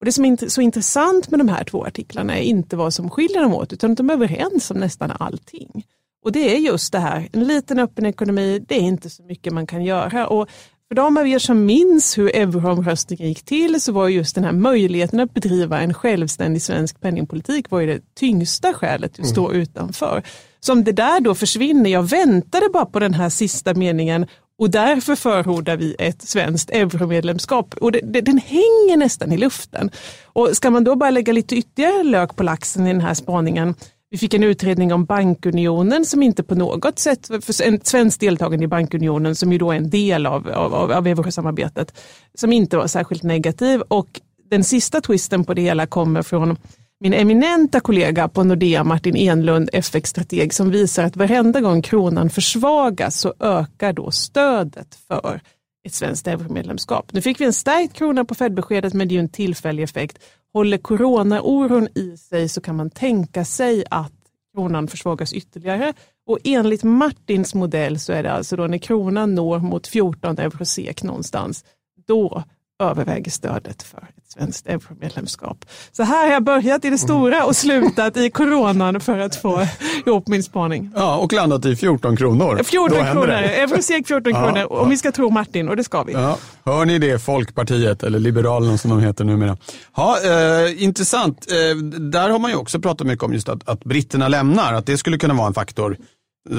Och 0.00 0.04
det 0.04 0.12
som 0.12 0.24
är 0.24 0.48
så 0.48 0.60
intressant 0.60 1.30
med 1.30 1.40
de 1.40 1.48
här 1.48 1.64
två 1.64 1.84
artiklarna 1.84 2.38
är 2.38 2.42
inte 2.42 2.76
vad 2.76 2.94
som 2.94 3.10
skiljer 3.10 3.42
dem 3.42 3.54
åt, 3.54 3.72
utan 3.72 3.90
att 3.90 3.96
de 3.96 4.10
är 4.10 4.14
överens 4.14 4.70
om 4.70 4.76
nästan 4.76 5.10
allting. 5.18 5.84
Och 6.24 6.32
det 6.32 6.56
är 6.56 6.58
just 6.58 6.92
det 6.92 6.98
här, 6.98 7.28
en 7.32 7.44
liten 7.44 7.78
öppen 7.78 8.06
ekonomi, 8.06 8.64
det 8.68 8.74
är 8.74 8.82
inte 8.82 9.10
så 9.10 9.22
mycket 9.22 9.52
man 9.52 9.66
kan 9.66 9.84
göra. 9.84 10.26
Och 10.26 10.48
för 10.90 10.94
de 10.94 11.16
av 11.16 11.28
er 11.28 11.38
som 11.38 11.66
minns 11.66 12.18
hur 12.18 12.36
euroomröstningen 12.36 13.28
gick 13.28 13.42
till 13.42 13.80
så 13.80 13.92
var 13.92 14.08
just 14.08 14.34
den 14.34 14.44
här 14.44 14.52
möjligheten 14.52 15.20
att 15.20 15.34
bedriva 15.34 15.80
en 15.80 15.94
självständig 15.94 16.62
svensk 16.62 17.00
penningpolitik 17.00 17.70
var 17.70 17.80
ju 17.80 17.86
det 17.86 18.00
tyngsta 18.14 18.74
skälet 18.74 19.20
att 19.20 19.26
stå 19.26 19.48
mm. 19.48 19.60
utanför. 19.60 20.22
Så 20.60 20.72
om 20.72 20.84
det 20.84 20.92
där 20.92 21.20
då 21.20 21.34
försvinner, 21.34 21.90
jag 21.90 22.02
väntade 22.02 22.68
bara 22.72 22.86
på 22.86 22.98
den 22.98 23.14
här 23.14 23.28
sista 23.28 23.74
meningen 23.74 24.26
och 24.58 24.70
därför 24.70 25.16
förordar 25.16 25.76
vi 25.76 25.96
ett 25.98 26.22
svenskt 26.22 26.70
euromedlemskap. 26.70 27.74
Och 27.80 27.92
det, 27.92 28.00
det, 28.04 28.20
den 28.20 28.38
hänger 28.38 28.96
nästan 28.96 29.32
i 29.32 29.36
luften. 29.36 29.90
Och 30.24 30.48
ska 30.52 30.70
man 30.70 30.84
då 30.84 30.96
bara 30.96 31.10
lägga 31.10 31.32
lite 31.32 31.56
ytterligare 31.56 32.02
lök 32.02 32.36
på 32.36 32.42
laxen 32.42 32.86
i 32.86 32.92
den 32.92 33.00
här 33.00 33.14
spaningen 33.14 33.74
vi 34.10 34.18
fick 34.18 34.34
en 34.34 34.42
utredning 34.42 34.92
om 34.92 35.04
bankunionen 35.04 36.04
som 36.04 36.22
inte 36.22 36.42
på 36.42 36.54
något 36.54 36.98
sätt, 36.98 37.26
för 37.26 37.62
en 37.62 37.80
svensk 37.82 38.20
deltagande 38.20 38.64
i 38.64 38.68
bankunionen 38.68 39.36
som 39.36 39.52
ju 39.52 39.58
då 39.58 39.72
är 39.72 39.76
en 39.76 39.90
del 39.90 40.26
av, 40.26 40.48
av, 40.48 40.92
av 40.92 41.06
eurosamarbetet, 41.06 42.00
som 42.34 42.52
inte 42.52 42.76
var 42.76 42.86
särskilt 42.86 43.22
negativ. 43.22 43.80
Och 43.80 44.20
den 44.50 44.64
sista 44.64 45.00
twisten 45.00 45.44
på 45.44 45.54
det 45.54 45.62
hela 45.62 45.86
kommer 45.86 46.22
från 46.22 46.56
min 47.00 47.14
eminenta 47.14 47.80
kollega 47.80 48.28
på 48.28 48.44
Nordea, 48.44 48.84
Martin 48.84 49.16
Enlund, 49.16 49.70
FX-strateg, 49.72 50.54
som 50.54 50.70
visar 50.70 51.04
att 51.04 51.16
varenda 51.16 51.60
gång 51.60 51.82
kronan 51.82 52.30
försvagas 52.30 53.20
så 53.20 53.34
ökar 53.40 53.92
då 53.92 54.10
stödet 54.10 54.98
för 55.08 55.40
ett 55.86 55.94
svenskt 55.94 56.26
euromedlemskap. 56.26 57.12
Nu 57.12 57.20
fick 57.20 57.40
vi 57.40 57.44
en 57.44 57.52
stärkt 57.52 57.92
krona 57.94 58.24
på 58.24 58.34
Fed-beskedet 58.34 58.94
men 58.94 59.08
det 59.08 59.12
är 59.12 59.16
ju 59.16 59.20
en 59.20 59.28
tillfällig 59.28 59.82
effekt. 59.82 60.18
Håller 60.52 60.78
coronaoron 60.78 61.88
i 61.94 62.16
sig 62.16 62.48
så 62.48 62.60
kan 62.60 62.76
man 62.76 62.90
tänka 62.90 63.44
sig 63.44 63.84
att 63.90 64.12
kronan 64.54 64.88
försvagas 64.88 65.32
ytterligare. 65.32 65.94
Och 66.26 66.38
enligt 66.44 66.82
Martins 66.82 67.54
modell 67.54 67.98
så 67.98 68.12
är 68.12 68.22
det 68.22 68.32
alltså 68.32 68.56
då 68.56 68.66
när 68.66 68.78
kronan 68.78 69.34
når 69.34 69.58
mot 69.58 69.86
14 69.86 70.38
euro 70.38 70.64
SEK 70.64 71.02
någonstans, 71.02 71.64
då 72.06 72.42
överväger 72.82 73.30
stödet 73.30 73.82
för 73.82 74.08
svenskt 74.32 74.66
euromedlemskap. 74.66 75.64
Så 75.92 76.02
här 76.02 76.26
har 76.26 76.32
jag 76.32 76.44
börjat 76.44 76.84
i 76.84 76.90
det 76.90 76.98
stora 76.98 77.44
och 77.44 77.56
slutat 77.56 78.16
i 78.16 78.30
coronan 78.30 79.00
för 79.00 79.18
att 79.18 79.36
få 79.36 79.66
ihop 80.06 80.28
min 80.28 80.42
spaning. 80.42 80.90
Ja, 80.96 81.16
och 81.16 81.32
landat 81.32 81.64
i 81.64 81.76
14 81.76 82.16
kronor. 82.16 82.62
14 82.64 82.98
kronor, 83.12 83.30
eurosek 83.30 84.06
14 84.06 84.32
ja, 84.34 84.40
kronor, 84.40 84.72
om 84.72 84.78
ja. 84.78 84.84
vi 84.84 84.96
ska 84.96 85.12
tro 85.12 85.30
Martin 85.30 85.68
och 85.68 85.76
det 85.76 85.84
ska 85.84 86.02
vi. 86.02 86.12
Ja. 86.12 86.38
Hör 86.64 86.84
ni 86.84 86.98
det, 86.98 87.18
Folkpartiet 87.18 88.02
eller 88.02 88.18
Liberalerna 88.18 88.78
som 88.78 88.90
de 88.90 89.00
heter 89.00 89.24
numera. 89.24 89.56
Ja, 89.96 90.16
eh, 90.24 90.82
intressant, 90.82 91.46
eh, 91.50 91.76
där 92.00 92.30
har 92.30 92.38
man 92.38 92.50
ju 92.50 92.56
också 92.56 92.80
pratat 92.80 93.06
mycket 93.06 93.24
om 93.24 93.32
just 93.32 93.48
att, 93.48 93.68
att 93.68 93.84
britterna 93.84 94.28
lämnar, 94.28 94.74
att 94.74 94.86
det 94.86 94.98
skulle 94.98 95.18
kunna 95.18 95.34
vara 95.34 95.46
en 95.46 95.54
faktor 95.54 95.96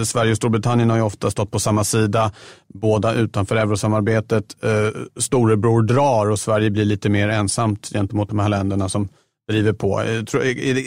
Sverige 0.06 0.32
och 0.32 0.38
Storbritannien 0.38 0.90
har 0.90 0.98
ju 0.98 1.04
ofta 1.04 1.32
stått 1.32 1.52
på 1.52 1.60
samma 1.60 1.84
sida, 1.84 2.32
båda 2.74 3.14
utanför 3.14 3.56
eurosamarbetet. 3.56 4.64
Eh, 4.64 5.02
storebror 5.20 5.82
drar 5.82 6.30
och 6.30 6.40
Sverige 6.40 6.70
blir 6.70 6.86
lite 6.86 7.10
mer 7.10 7.30
ensamt 7.30 7.90
gentemot 7.94 8.30
de 8.30 8.40
här 8.40 8.50
länderna 8.50 8.90
som 8.90 9.10
driver 9.48 9.74
på. 9.74 10.02
Eh, 10.02 10.08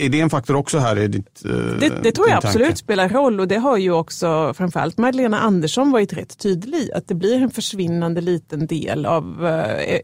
är 0.05 0.09
det 0.09 0.21
en 0.21 0.31
faktor 0.31 0.57
också 0.57 0.79
här 0.79 0.99
i 0.99 1.09
ditt 1.09 1.45
eh, 1.45 1.51
Det, 1.51 1.93
det 2.03 2.13
tror 2.13 2.29
jag 2.29 2.37
absolut 2.37 2.79
spelar 2.79 3.09
roll 3.09 3.41
och 3.41 3.49
det 3.49 3.59
har 3.59 3.77
ju 3.77 3.93
också 3.93 4.55
framförallt 4.55 4.99
Magdalena 4.99 5.41
Andersson 5.41 5.91
varit 5.91 6.13
rätt 6.13 6.39
tydlig 6.39 6.79
i. 6.79 6.93
Att 6.93 7.09
det 7.09 7.15
blir 7.15 7.43
en 7.43 7.51
försvinnande 7.51 8.21
liten 8.21 8.67
del 8.67 9.07
av 9.07 9.49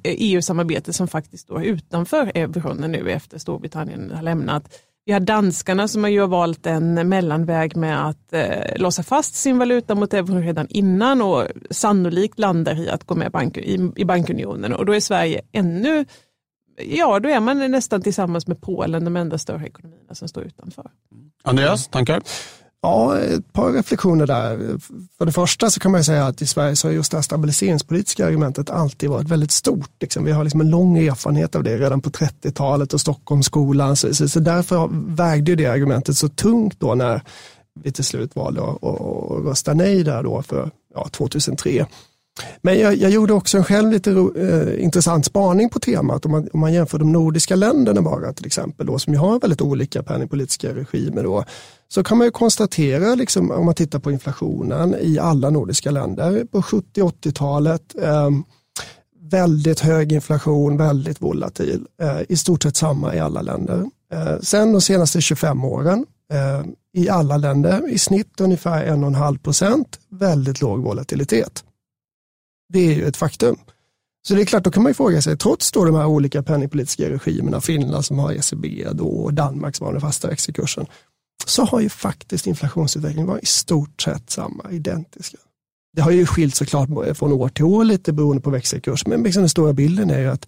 EU-samarbetet 0.04 0.88
eh, 0.88 0.90
e 0.90 0.92
som 0.92 1.08
faktiskt 1.08 1.42
står 1.42 1.64
utanför 1.64 2.32
euron 2.34 2.76
nu 2.76 3.10
efter 3.10 3.38
Storbritannien 3.38 4.12
har 4.14 4.22
lämnat. 4.22 4.64
Vi 5.04 5.12
har 5.12 5.20
danskarna 5.20 5.88
som 5.88 6.02
har 6.02 6.10
ju 6.10 6.26
valt 6.26 6.66
en 6.66 7.08
mellanväg 7.08 7.76
med 7.76 8.08
att 8.08 8.32
eh, 8.32 8.76
låsa 8.76 9.02
fast 9.02 9.34
sin 9.34 9.58
valuta 9.58 9.94
mot 9.94 10.14
euron 10.14 10.42
redan 10.42 10.66
innan 10.68 11.22
och 11.22 11.46
sannolikt 11.70 12.38
landar 12.38 12.80
i 12.80 12.88
att 12.88 13.04
gå 13.04 13.14
med 13.14 13.30
bank, 13.30 13.56
i, 13.56 13.90
i 13.96 14.04
bankunionen. 14.04 14.72
Och 14.72 14.86
då 14.86 14.94
är 14.94 15.00
Sverige 15.00 15.42
ännu, 15.52 16.04
ja 16.76 17.20
då 17.20 17.28
är 17.28 17.40
man 17.40 17.70
nästan 17.70 18.02
tillsammans 18.02 18.46
med 18.46 18.60
Polen 18.60 19.04
de 19.04 19.16
enda 19.16 19.38
större 19.38 19.66
ekonomierna 19.66 20.14
som 20.14 20.28
står 20.28 20.42
utanför. 20.42 20.90
Andreas, 21.42 21.88
tankar? 21.88 22.22
Ja, 22.82 23.18
ett 23.18 23.52
par 23.52 23.72
reflektioner 23.72 24.26
där. 24.26 24.78
För 25.18 25.26
det 25.26 25.32
första 25.32 25.70
så 25.70 25.80
kan 25.80 25.92
man 25.92 26.04
säga 26.04 26.26
att 26.26 26.42
i 26.42 26.46
Sverige 26.46 26.76
så 26.76 26.88
har 26.88 26.92
just 26.92 27.10
det 27.10 27.16
här 27.16 27.22
stabiliseringspolitiska 27.22 28.26
argumentet 28.26 28.70
alltid 28.70 29.10
varit 29.10 29.28
väldigt 29.28 29.50
stort. 29.50 29.90
Liksom. 30.00 30.24
Vi 30.24 30.32
har 30.32 30.44
liksom 30.44 30.60
en 30.60 30.70
lång 30.70 30.98
erfarenhet 30.98 31.54
av 31.54 31.62
det 31.62 31.78
redan 31.78 32.00
på 32.00 32.10
30-talet 32.10 32.94
och 32.94 33.00
Stockholmsskolan. 33.00 33.96
Så, 33.96 34.14
så, 34.14 34.28
så 34.28 34.40
därför 34.40 34.88
vägde 35.16 35.54
det 35.54 35.66
argumentet 35.66 36.16
så 36.16 36.28
tungt 36.28 36.80
då 36.80 36.94
när 36.94 37.22
vi 37.82 37.92
till 37.92 38.04
slut 38.04 38.36
valde 38.36 38.62
att, 38.62 38.84
att 38.84 39.44
rösta 39.44 39.74
nej 39.74 40.04
där 40.04 40.22
då 40.22 40.42
för 40.42 40.70
ja, 40.94 41.08
2003. 41.08 41.86
Men 42.62 42.78
jag, 42.78 42.96
jag, 42.96 43.10
gjorde 43.10 43.32
också 43.32 43.58
en 43.58 43.64
själv 43.64 43.90
lite 43.92 44.10
ro, 44.10 44.36
eh, 44.36 44.84
intressant 44.84 45.26
spaning 45.26 45.68
på 45.68 45.78
temat 45.78 46.24
om 46.24 46.32
man, 46.32 46.48
om 46.52 46.60
man 46.60 46.72
jämför 46.72 46.98
de 46.98 47.12
nordiska 47.12 47.56
länderna 47.56 48.02
bara 48.02 48.32
till 48.32 48.46
exempel 48.46 48.86
då, 48.86 48.98
som 48.98 49.12
ju 49.12 49.18
har 49.18 49.40
väldigt 49.40 49.60
olika 49.60 50.02
penningpolitiska 50.02 50.74
regimer 50.74 51.22
då, 51.22 51.44
så 51.88 52.04
kan 52.04 52.18
man 52.18 52.26
ju 52.26 52.30
konstatera 52.30 53.14
liksom, 53.14 53.50
om 53.50 53.66
man 53.66 53.74
tittar 53.74 53.98
på 53.98 54.12
inflationen 54.12 54.96
i 55.00 55.18
alla 55.18 55.50
nordiska 55.50 55.90
länder 55.90 56.44
på 56.44 56.60
70-80-talet 56.60 57.94
eh, 58.02 58.30
väldigt 59.30 59.80
hög 59.80 60.12
inflation, 60.12 60.76
väldigt 60.76 61.22
volatil. 61.22 61.86
Eh, 62.02 62.20
I 62.28 62.36
stort 62.36 62.62
sett 62.62 62.76
samma 62.76 63.14
i 63.14 63.20
alla 63.20 63.42
länder. 63.42 63.90
Eh, 64.12 64.38
sen 64.40 64.72
de 64.72 64.80
senaste 64.80 65.20
25 65.20 65.64
åren 65.64 66.06
eh, 66.32 66.66
i 66.92 67.08
alla 67.08 67.36
länder 67.36 67.88
i 67.90 67.98
snitt 67.98 68.40
ungefär 68.40 68.86
1,5 68.86 69.38
procent, 69.38 70.00
väldigt 70.08 70.60
låg 70.60 70.80
volatilitet. 70.80 71.64
Det 72.72 72.78
är 72.78 72.94
ju 72.94 73.06
ett 73.06 73.16
faktum. 73.16 73.56
Så 74.22 74.34
det 74.34 74.40
är 74.40 74.46
klart, 74.46 74.64
då 74.64 74.70
kan 74.70 74.82
man 74.82 74.90
ju 74.90 74.94
fråga 74.94 75.22
sig, 75.22 75.36
trots 75.36 75.72
då 75.72 75.84
de 75.84 75.94
här 75.94 76.06
olika 76.06 76.42
penningpolitiska 76.42 77.10
regimerna, 77.10 77.60
Finland 77.60 78.04
som 78.04 78.18
har 78.18 78.32
ECB 78.32 78.86
då, 78.92 79.06
och 79.06 79.34
Danmark 79.34 79.76
som 79.76 79.86
har 79.86 79.92
den 79.92 80.00
fasta 80.00 80.28
växelkursen, 80.28 80.86
så 81.46 81.64
har 81.64 81.80
ju 81.80 81.88
faktiskt 81.88 82.46
inflationsutvecklingen 82.46 83.26
varit 83.26 83.42
i 83.42 83.46
stort 83.46 84.02
sett 84.02 84.30
samma, 84.30 84.70
identiska. 84.70 85.38
Det 85.92 86.02
har 86.02 86.10
ju 86.10 86.26
skilt 86.26 86.54
såklart 86.54 86.88
från 87.14 87.32
år 87.32 87.48
till 87.48 87.64
år 87.64 87.84
lite 87.84 88.12
beroende 88.12 88.42
på 88.42 88.50
växelkurs, 88.50 89.06
men 89.06 89.22
liksom 89.22 89.42
den 89.42 89.48
stora 89.48 89.72
bilden 89.72 90.10
är 90.10 90.18
ju 90.18 90.26
att 90.26 90.46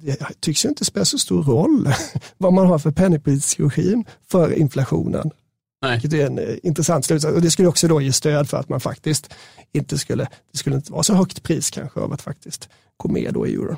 det 0.00 0.18
tycks 0.40 0.64
ju 0.64 0.68
inte 0.68 0.84
spela 0.84 1.04
så 1.04 1.18
stor 1.18 1.42
roll 1.42 1.88
vad 2.38 2.52
man 2.52 2.66
har 2.66 2.78
för 2.78 2.90
penningpolitisk 2.90 3.60
regim 3.60 4.04
för 4.28 4.52
inflationen. 4.52 5.30
Nej. 5.82 5.92
Vilket 5.92 6.20
är 6.20 6.26
en 6.26 6.38
eh, 6.38 6.56
intressant 6.62 7.04
slutsats. 7.04 7.34
Och 7.34 7.42
det 7.42 7.50
skulle 7.50 7.68
också 7.68 7.88
då 7.88 8.00
ge 8.00 8.12
stöd 8.12 8.48
för 8.48 8.56
att 8.56 8.68
man 8.68 8.80
faktiskt 8.80 9.34
inte 9.72 9.98
skulle, 9.98 10.28
det 10.52 10.58
skulle 10.58 10.76
inte 10.76 10.92
vara 10.92 11.02
så 11.02 11.14
högt 11.14 11.42
pris 11.42 11.70
kanske 11.70 12.00
av 12.00 12.12
att 12.12 12.22
faktiskt 12.22 12.68
gå 12.96 13.08
med 13.08 13.34
då 13.34 13.46
i 13.46 13.54
euro. 13.54 13.76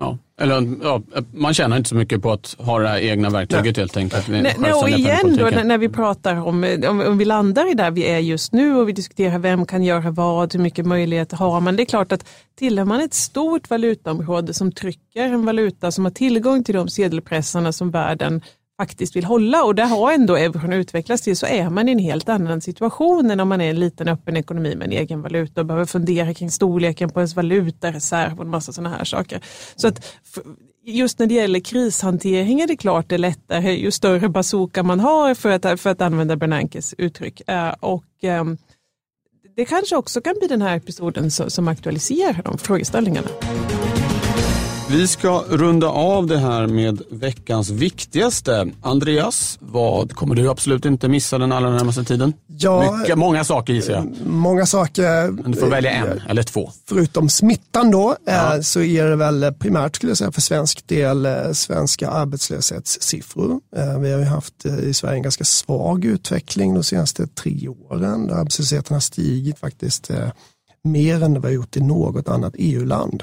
Ja. 0.00 0.18
Eller, 0.40 0.76
ja, 0.82 1.02
man 1.34 1.54
tjänar 1.54 1.76
inte 1.76 1.88
så 1.88 1.94
mycket 1.94 2.22
på 2.22 2.32
att 2.32 2.56
ha 2.58 2.78
det 2.78 2.88
här 2.88 2.98
egna 2.98 3.30
verktyget 3.30 3.64
nej. 3.64 3.82
helt 3.82 3.96
enkelt. 3.96 4.28
Nej, 4.28 4.54
nej, 4.58 4.72
och 4.72 4.88
igen 4.88 5.36
då 5.36 5.44
när, 5.44 5.64
när, 5.64 5.78
vi 5.78 5.88
pratar 5.88 6.36
om, 6.36 6.78
om, 6.88 7.00
om 7.00 7.18
vi 7.18 7.24
landar 7.24 7.70
i 7.70 7.74
där 7.74 7.90
vi 7.90 8.08
är 8.08 8.18
just 8.18 8.52
nu 8.52 8.76
och 8.76 8.88
vi 8.88 8.92
diskuterar 8.92 9.38
vem 9.38 9.66
kan 9.66 9.82
göra 9.82 10.10
vad, 10.10 10.52
hur 10.52 10.60
mycket 10.60 10.86
möjligheter 10.86 11.36
har 11.36 11.60
man. 11.60 11.76
Det 11.76 11.82
är 11.82 11.84
klart 11.84 12.12
att 12.12 12.24
tillhör 12.58 12.84
man 12.84 13.00
ett 13.00 13.14
stort 13.14 13.70
valutaområde 13.70 14.54
som 14.54 14.72
trycker 14.72 15.24
en 15.24 15.46
valuta 15.46 15.92
som 15.92 16.04
har 16.04 16.12
tillgång 16.12 16.64
till 16.64 16.74
de 16.74 16.88
sedelpressarna 16.88 17.72
som 17.72 17.90
världen 17.90 18.42
faktiskt 18.80 19.16
vill 19.16 19.24
hålla 19.24 19.64
och 19.64 19.74
det 19.74 19.84
har 19.84 20.12
ändå 20.12 20.36
euron 20.36 20.72
utvecklats 20.72 21.22
till 21.22 21.36
så 21.36 21.46
är 21.46 21.70
man 21.70 21.88
i 21.88 21.92
en 21.92 21.98
helt 21.98 22.28
annan 22.28 22.60
situation 22.60 23.30
än 23.30 23.40
om 23.40 23.48
man 23.48 23.60
är 23.60 23.70
en 23.70 23.80
liten 23.80 24.08
öppen 24.08 24.36
ekonomi 24.36 24.74
med 24.76 24.86
en 24.86 24.92
egen 24.92 25.22
valuta 25.22 25.60
och 25.60 25.66
behöver 25.66 25.86
fundera 25.86 26.34
kring 26.34 26.50
storleken 26.50 27.10
på 27.10 27.20
ens 27.20 27.36
valutareserv 27.36 28.38
och 28.38 28.44
en 28.44 28.50
massa 28.50 28.72
sådana 28.72 28.96
här 28.96 29.04
saker. 29.04 29.40
Så 29.76 29.88
att 29.88 30.06
just 30.84 31.18
när 31.18 31.26
det 31.26 31.34
gäller 31.34 31.60
krishantering 31.60 32.60
är 32.60 32.66
det 32.66 32.76
klart 32.76 33.08
det 33.08 33.16
är 33.16 33.18
lättare 33.18 33.72
ju 33.72 33.90
större 33.90 34.28
bazooka 34.28 34.82
man 34.82 35.00
har 35.00 35.34
för 35.34 35.50
att, 35.50 35.80
för 35.80 35.90
att 35.90 36.00
använda 36.00 36.36
Bernankes 36.36 36.94
uttryck. 36.98 37.48
Eh, 37.48 37.74
och 37.80 38.04
ehm, 38.22 38.58
det 39.56 39.64
kanske 39.64 39.96
också 39.96 40.20
kan 40.20 40.34
bli 40.38 40.48
den 40.48 40.62
här 40.62 40.76
episoden 40.76 41.30
som 41.30 41.68
aktualiserar 41.68 42.42
de 42.44 42.58
frågeställningarna. 42.58 43.28
Vi 44.90 45.08
ska 45.08 45.44
runda 45.48 45.88
av 45.88 46.26
det 46.26 46.38
här 46.38 46.66
med 46.66 47.02
veckans 47.10 47.70
viktigaste. 47.70 48.70
Andreas, 48.82 49.58
vad 49.60 50.14
kommer 50.14 50.34
du 50.34 50.48
absolut 50.48 50.84
inte 50.84 51.08
missa 51.08 51.38
den 51.38 51.52
allra 51.52 51.70
närmaste 51.70 52.04
tiden? 52.04 52.32
Ja, 52.46 52.96
Mycket, 52.96 53.18
många 53.18 53.44
saker 53.44 53.72
gissar 53.72 53.92
jag. 53.92 54.26
Många 54.26 54.66
saker. 54.66 55.30
Men 55.30 55.52
du 55.52 55.58
får 55.58 55.66
välja 55.66 55.90
en 55.90 56.08
eh, 56.08 56.30
eller 56.30 56.42
två. 56.42 56.70
Förutom 56.88 57.28
smittan 57.28 57.90
då, 57.90 58.10
eh, 58.10 58.34
ja. 58.34 58.62
så 58.62 58.80
är 58.80 59.04
det 59.04 59.16
väl 59.16 59.54
primärt 59.58 59.96
skulle 59.96 60.10
jag 60.10 60.18
säga 60.18 60.32
för 60.32 60.40
svensk 60.40 60.86
del 60.86 61.26
eh, 61.26 61.52
svenska 61.52 62.10
arbetslöshetssiffror. 62.10 63.60
Vi 64.00 64.12
har 64.12 64.18
ju 64.18 64.24
haft 64.24 64.66
i 64.66 64.94
Sverige 64.94 65.16
en 65.16 65.22
ganska 65.22 65.44
svag 65.44 66.04
utveckling 66.04 66.74
de 66.74 66.84
senaste 66.84 67.26
tre 67.26 67.68
åren. 67.68 68.26
Där 68.26 68.34
arbetslösheten 68.34 68.94
har 68.94 69.00
stigit 69.00 69.58
faktiskt 69.58 70.10
mer 70.84 71.22
än 71.22 71.34
det 71.34 71.40
vi 71.40 71.46
har 71.46 71.52
gjort 71.52 71.76
i 71.76 71.80
något 71.80 72.28
annat 72.28 72.54
EU-land. 72.58 73.22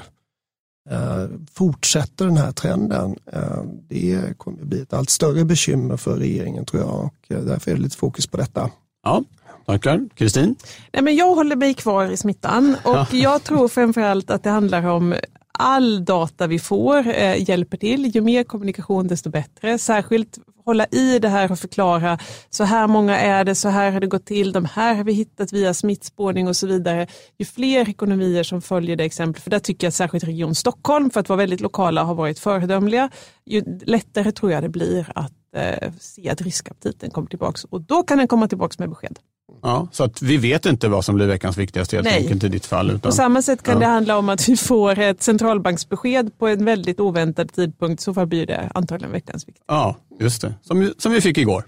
Eh, 0.90 1.26
fortsätter 1.52 2.24
den 2.24 2.36
här 2.36 2.52
trenden, 2.52 3.16
eh, 3.32 3.62
det 3.88 4.38
kommer 4.38 4.60
att 4.60 4.66
bli 4.66 4.80
ett 4.80 4.92
allt 4.92 5.10
större 5.10 5.44
bekymmer 5.44 5.96
för 5.96 6.16
regeringen 6.16 6.64
tror 6.64 6.82
jag 6.82 7.04
och 7.04 7.36
eh, 7.36 7.44
därför 7.44 7.70
är 7.70 7.74
det 7.74 7.80
lite 7.82 7.96
fokus 7.96 8.26
på 8.26 8.36
detta. 8.36 8.70
Ja, 9.04 9.24
Tackar. 9.66 10.08
Kristin? 10.14 10.56
jag 10.92 11.34
håller 11.34 11.56
mig 11.56 11.74
kvar 11.74 12.06
i 12.06 12.16
smittan 12.16 12.76
och 12.84 13.06
jag 13.14 13.44
tror 13.44 13.68
framförallt 13.68 14.30
att 14.30 14.42
det 14.42 14.50
handlar 14.50 14.86
om 14.86 15.14
all 15.58 16.04
data 16.04 16.46
vi 16.46 16.58
får 16.58 17.08
eh, 17.08 17.50
hjälper 17.50 17.76
till. 17.76 18.14
Ju 18.14 18.20
mer 18.20 18.44
kommunikation 18.44 19.08
desto 19.08 19.30
bättre. 19.30 19.78
Särskilt 19.78 20.38
hålla 20.68 20.86
i 20.86 21.18
det 21.18 21.28
här 21.28 21.52
och 21.52 21.58
förklara 21.58 22.18
så 22.50 22.64
här 22.64 22.86
många 22.86 23.18
är 23.18 23.44
det, 23.44 23.54
så 23.54 23.68
här 23.68 23.90
har 23.90 24.00
det 24.00 24.06
gått 24.06 24.26
till, 24.26 24.52
de 24.52 24.64
här 24.64 24.94
har 24.94 25.04
vi 25.04 25.12
hittat 25.12 25.52
via 25.52 25.74
smittspårning 25.74 26.48
och 26.48 26.56
så 26.56 26.66
vidare. 26.66 27.06
Ju 27.38 27.44
fler 27.44 27.88
ekonomier 27.88 28.42
som 28.42 28.62
följer 28.62 28.96
det 28.96 29.04
exemplet, 29.04 29.42
för 29.44 29.50
där 29.50 29.58
tycker 29.58 29.86
jag 29.86 29.94
särskilt 29.94 30.24
Region 30.24 30.54
Stockholm 30.54 31.10
för 31.10 31.20
att 31.20 31.28
vara 31.28 31.36
väldigt 31.36 31.60
lokala 31.60 32.02
har 32.02 32.14
varit 32.14 32.38
föredömliga, 32.38 33.10
ju 33.46 33.64
lättare 33.82 34.32
tror 34.32 34.52
jag 34.52 34.62
det 34.62 34.68
blir 34.68 35.12
att 35.14 35.32
eh, 35.56 35.92
se 36.00 36.30
att 36.30 36.40
riskaptiten 36.40 37.10
kommer 37.10 37.28
tillbaka 37.28 37.58
och 37.70 37.80
då 37.80 38.02
kan 38.02 38.18
den 38.18 38.28
komma 38.28 38.48
tillbaka 38.48 38.74
med 38.78 38.88
besked. 38.88 39.18
Ja, 39.68 39.88
så 39.92 40.04
att 40.04 40.22
vi 40.22 40.36
vet 40.36 40.66
inte 40.66 40.88
vad 40.88 41.04
som 41.04 41.14
blir 41.14 41.26
veckans 41.26 41.56
viktigaste 41.56 41.96
helt 41.96 42.08
Nej. 42.08 42.22
enkelt 42.22 42.44
i 42.44 42.48
ditt 42.48 42.66
fall. 42.66 42.90
Utan, 42.90 43.00
på 43.00 43.12
samma 43.12 43.42
sätt 43.42 43.62
kan 43.62 43.74
ja. 43.74 43.80
det 43.80 43.86
handla 43.86 44.18
om 44.18 44.28
att 44.28 44.48
vi 44.48 44.56
får 44.56 44.98
ett 44.98 45.22
centralbanksbesked 45.22 46.38
på 46.38 46.48
en 46.48 46.64
väldigt 46.64 47.00
oväntad 47.00 47.52
tidpunkt. 47.52 48.02
Så 48.02 48.14
fall 48.14 48.26
blir 48.26 48.46
det 48.46 48.70
antagligen 48.74 49.12
veckans 49.12 49.48
viktigaste. 49.48 49.64
Ja, 49.72 49.96
just 50.20 50.42
det. 50.42 50.54
Som, 50.62 50.92
som 50.98 51.12
vi 51.12 51.20
fick 51.20 51.38
igår. 51.38 51.64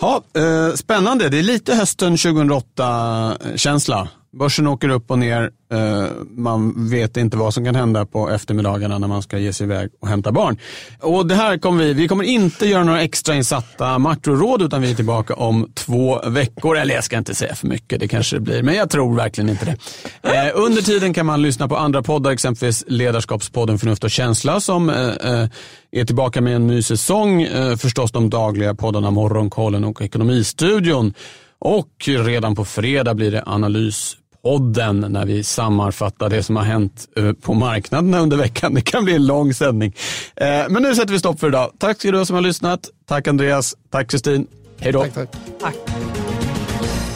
Ja, 0.00 0.22
eh, 0.36 0.74
spännande, 0.74 1.28
det 1.28 1.38
är 1.38 1.42
lite 1.42 1.74
hösten 1.74 2.16
2008-känsla 2.16 4.08
Börsen 4.38 4.66
åker 4.66 4.88
upp 4.88 5.10
och 5.10 5.18
ner. 5.18 5.50
Eh, 5.72 6.06
man 6.30 6.90
vet 6.90 7.16
inte 7.16 7.36
vad 7.36 7.54
som 7.54 7.64
kan 7.64 7.74
hända 7.74 8.06
på 8.06 8.30
eftermiddagarna 8.30 8.98
när 8.98 9.08
man 9.08 9.22
ska 9.22 9.38
ge 9.38 9.52
sig 9.52 9.64
iväg 9.64 9.90
och 10.00 10.08
hämta 10.08 10.32
barn. 10.32 10.58
Och 11.00 11.26
det 11.26 11.34
här 11.34 11.58
kommer 11.58 11.84
vi, 11.84 11.92
vi 11.92 12.08
kommer 12.08 12.24
inte 12.24 12.66
göra 12.66 12.84
några 12.84 13.02
extrainsatta 13.02 13.98
makroråd 13.98 14.62
utan 14.62 14.82
vi 14.82 14.90
är 14.90 14.94
tillbaka 14.94 15.34
om 15.34 15.70
två 15.74 16.20
veckor. 16.26 16.76
Eller 16.76 16.94
jag 16.94 17.04
ska 17.04 17.18
inte 17.18 17.34
säga 17.34 17.54
för 17.54 17.66
mycket, 17.66 18.00
det 18.00 18.08
kanske 18.08 18.36
det 18.36 18.40
blir, 18.40 18.62
men 18.62 18.74
jag 18.74 18.90
tror 18.90 19.16
verkligen 19.16 19.50
inte 19.50 19.64
det. 19.64 19.76
Eh, 20.22 20.52
under 20.54 20.82
tiden 20.82 21.14
kan 21.14 21.26
man 21.26 21.42
lyssna 21.42 21.68
på 21.68 21.76
andra 21.76 22.02
poddar, 22.02 22.30
exempelvis 22.30 22.84
Ledarskapspodden 22.86 23.78
Förnuft 23.78 24.04
och 24.04 24.10
känsla 24.10 24.60
som 24.60 24.90
eh, 24.90 25.48
är 25.92 26.04
tillbaka 26.04 26.40
med 26.40 26.56
en 26.56 26.66
ny 26.66 26.82
säsong. 26.82 27.46
Förstås 27.78 28.12
de 28.12 28.30
dagliga 28.30 28.74
poddarna 28.74 29.10
Morgonkollen 29.10 29.84
och 29.84 30.02
Ekonomistudion. 30.02 31.14
Och 31.58 31.88
redan 32.06 32.54
på 32.54 32.64
fredag 32.64 33.14
blir 33.14 33.30
det 33.30 33.42
analys 33.46 34.16
podden 34.44 35.00
när 35.00 35.26
vi 35.26 35.44
sammanfattar 35.44 36.30
det 36.30 36.42
som 36.42 36.56
har 36.56 36.64
hänt 36.64 37.08
eh, 37.16 37.32
på 37.32 37.54
marknaderna 37.54 38.20
under 38.20 38.36
veckan. 38.36 38.74
Det 38.74 38.80
kan 38.80 39.04
bli 39.04 39.14
en 39.14 39.26
lång 39.26 39.54
sändning. 39.54 39.94
Eh, 40.36 40.46
men 40.68 40.82
nu 40.82 40.94
sätter 40.94 41.12
vi 41.12 41.18
stopp 41.18 41.40
för 41.40 41.48
idag. 41.48 41.70
Tack 41.78 41.98
ska 41.98 42.10
du 42.10 42.26
som 42.26 42.34
har 42.34 42.42
lyssnat. 42.42 42.90
Tack 43.08 43.28
Andreas. 43.28 43.74
Tack 43.90 44.10
Kristin. 44.10 44.46
Hej 44.78 44.92
då. 44.92 45.02
Tack, 45.02 45.14
tack. 45.14 45.28
Tack. 45.60 45.74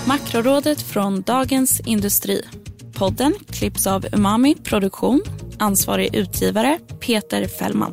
Makrorådet 0.06 0.82
från 0.82 1.22
Dagens 1.22 1.80
Industri. 1.80 2.42
Podden 2.94 3.34
klipps 3.50 3.86
av 3.86 4.06
Umami 4.12 4.54
Produktion. 4.54 5.22
Ansvarig 5.58 6.14
utgivare 6.14 6.78
Peter 7.00 7.48
Fällman. 7.48 7.92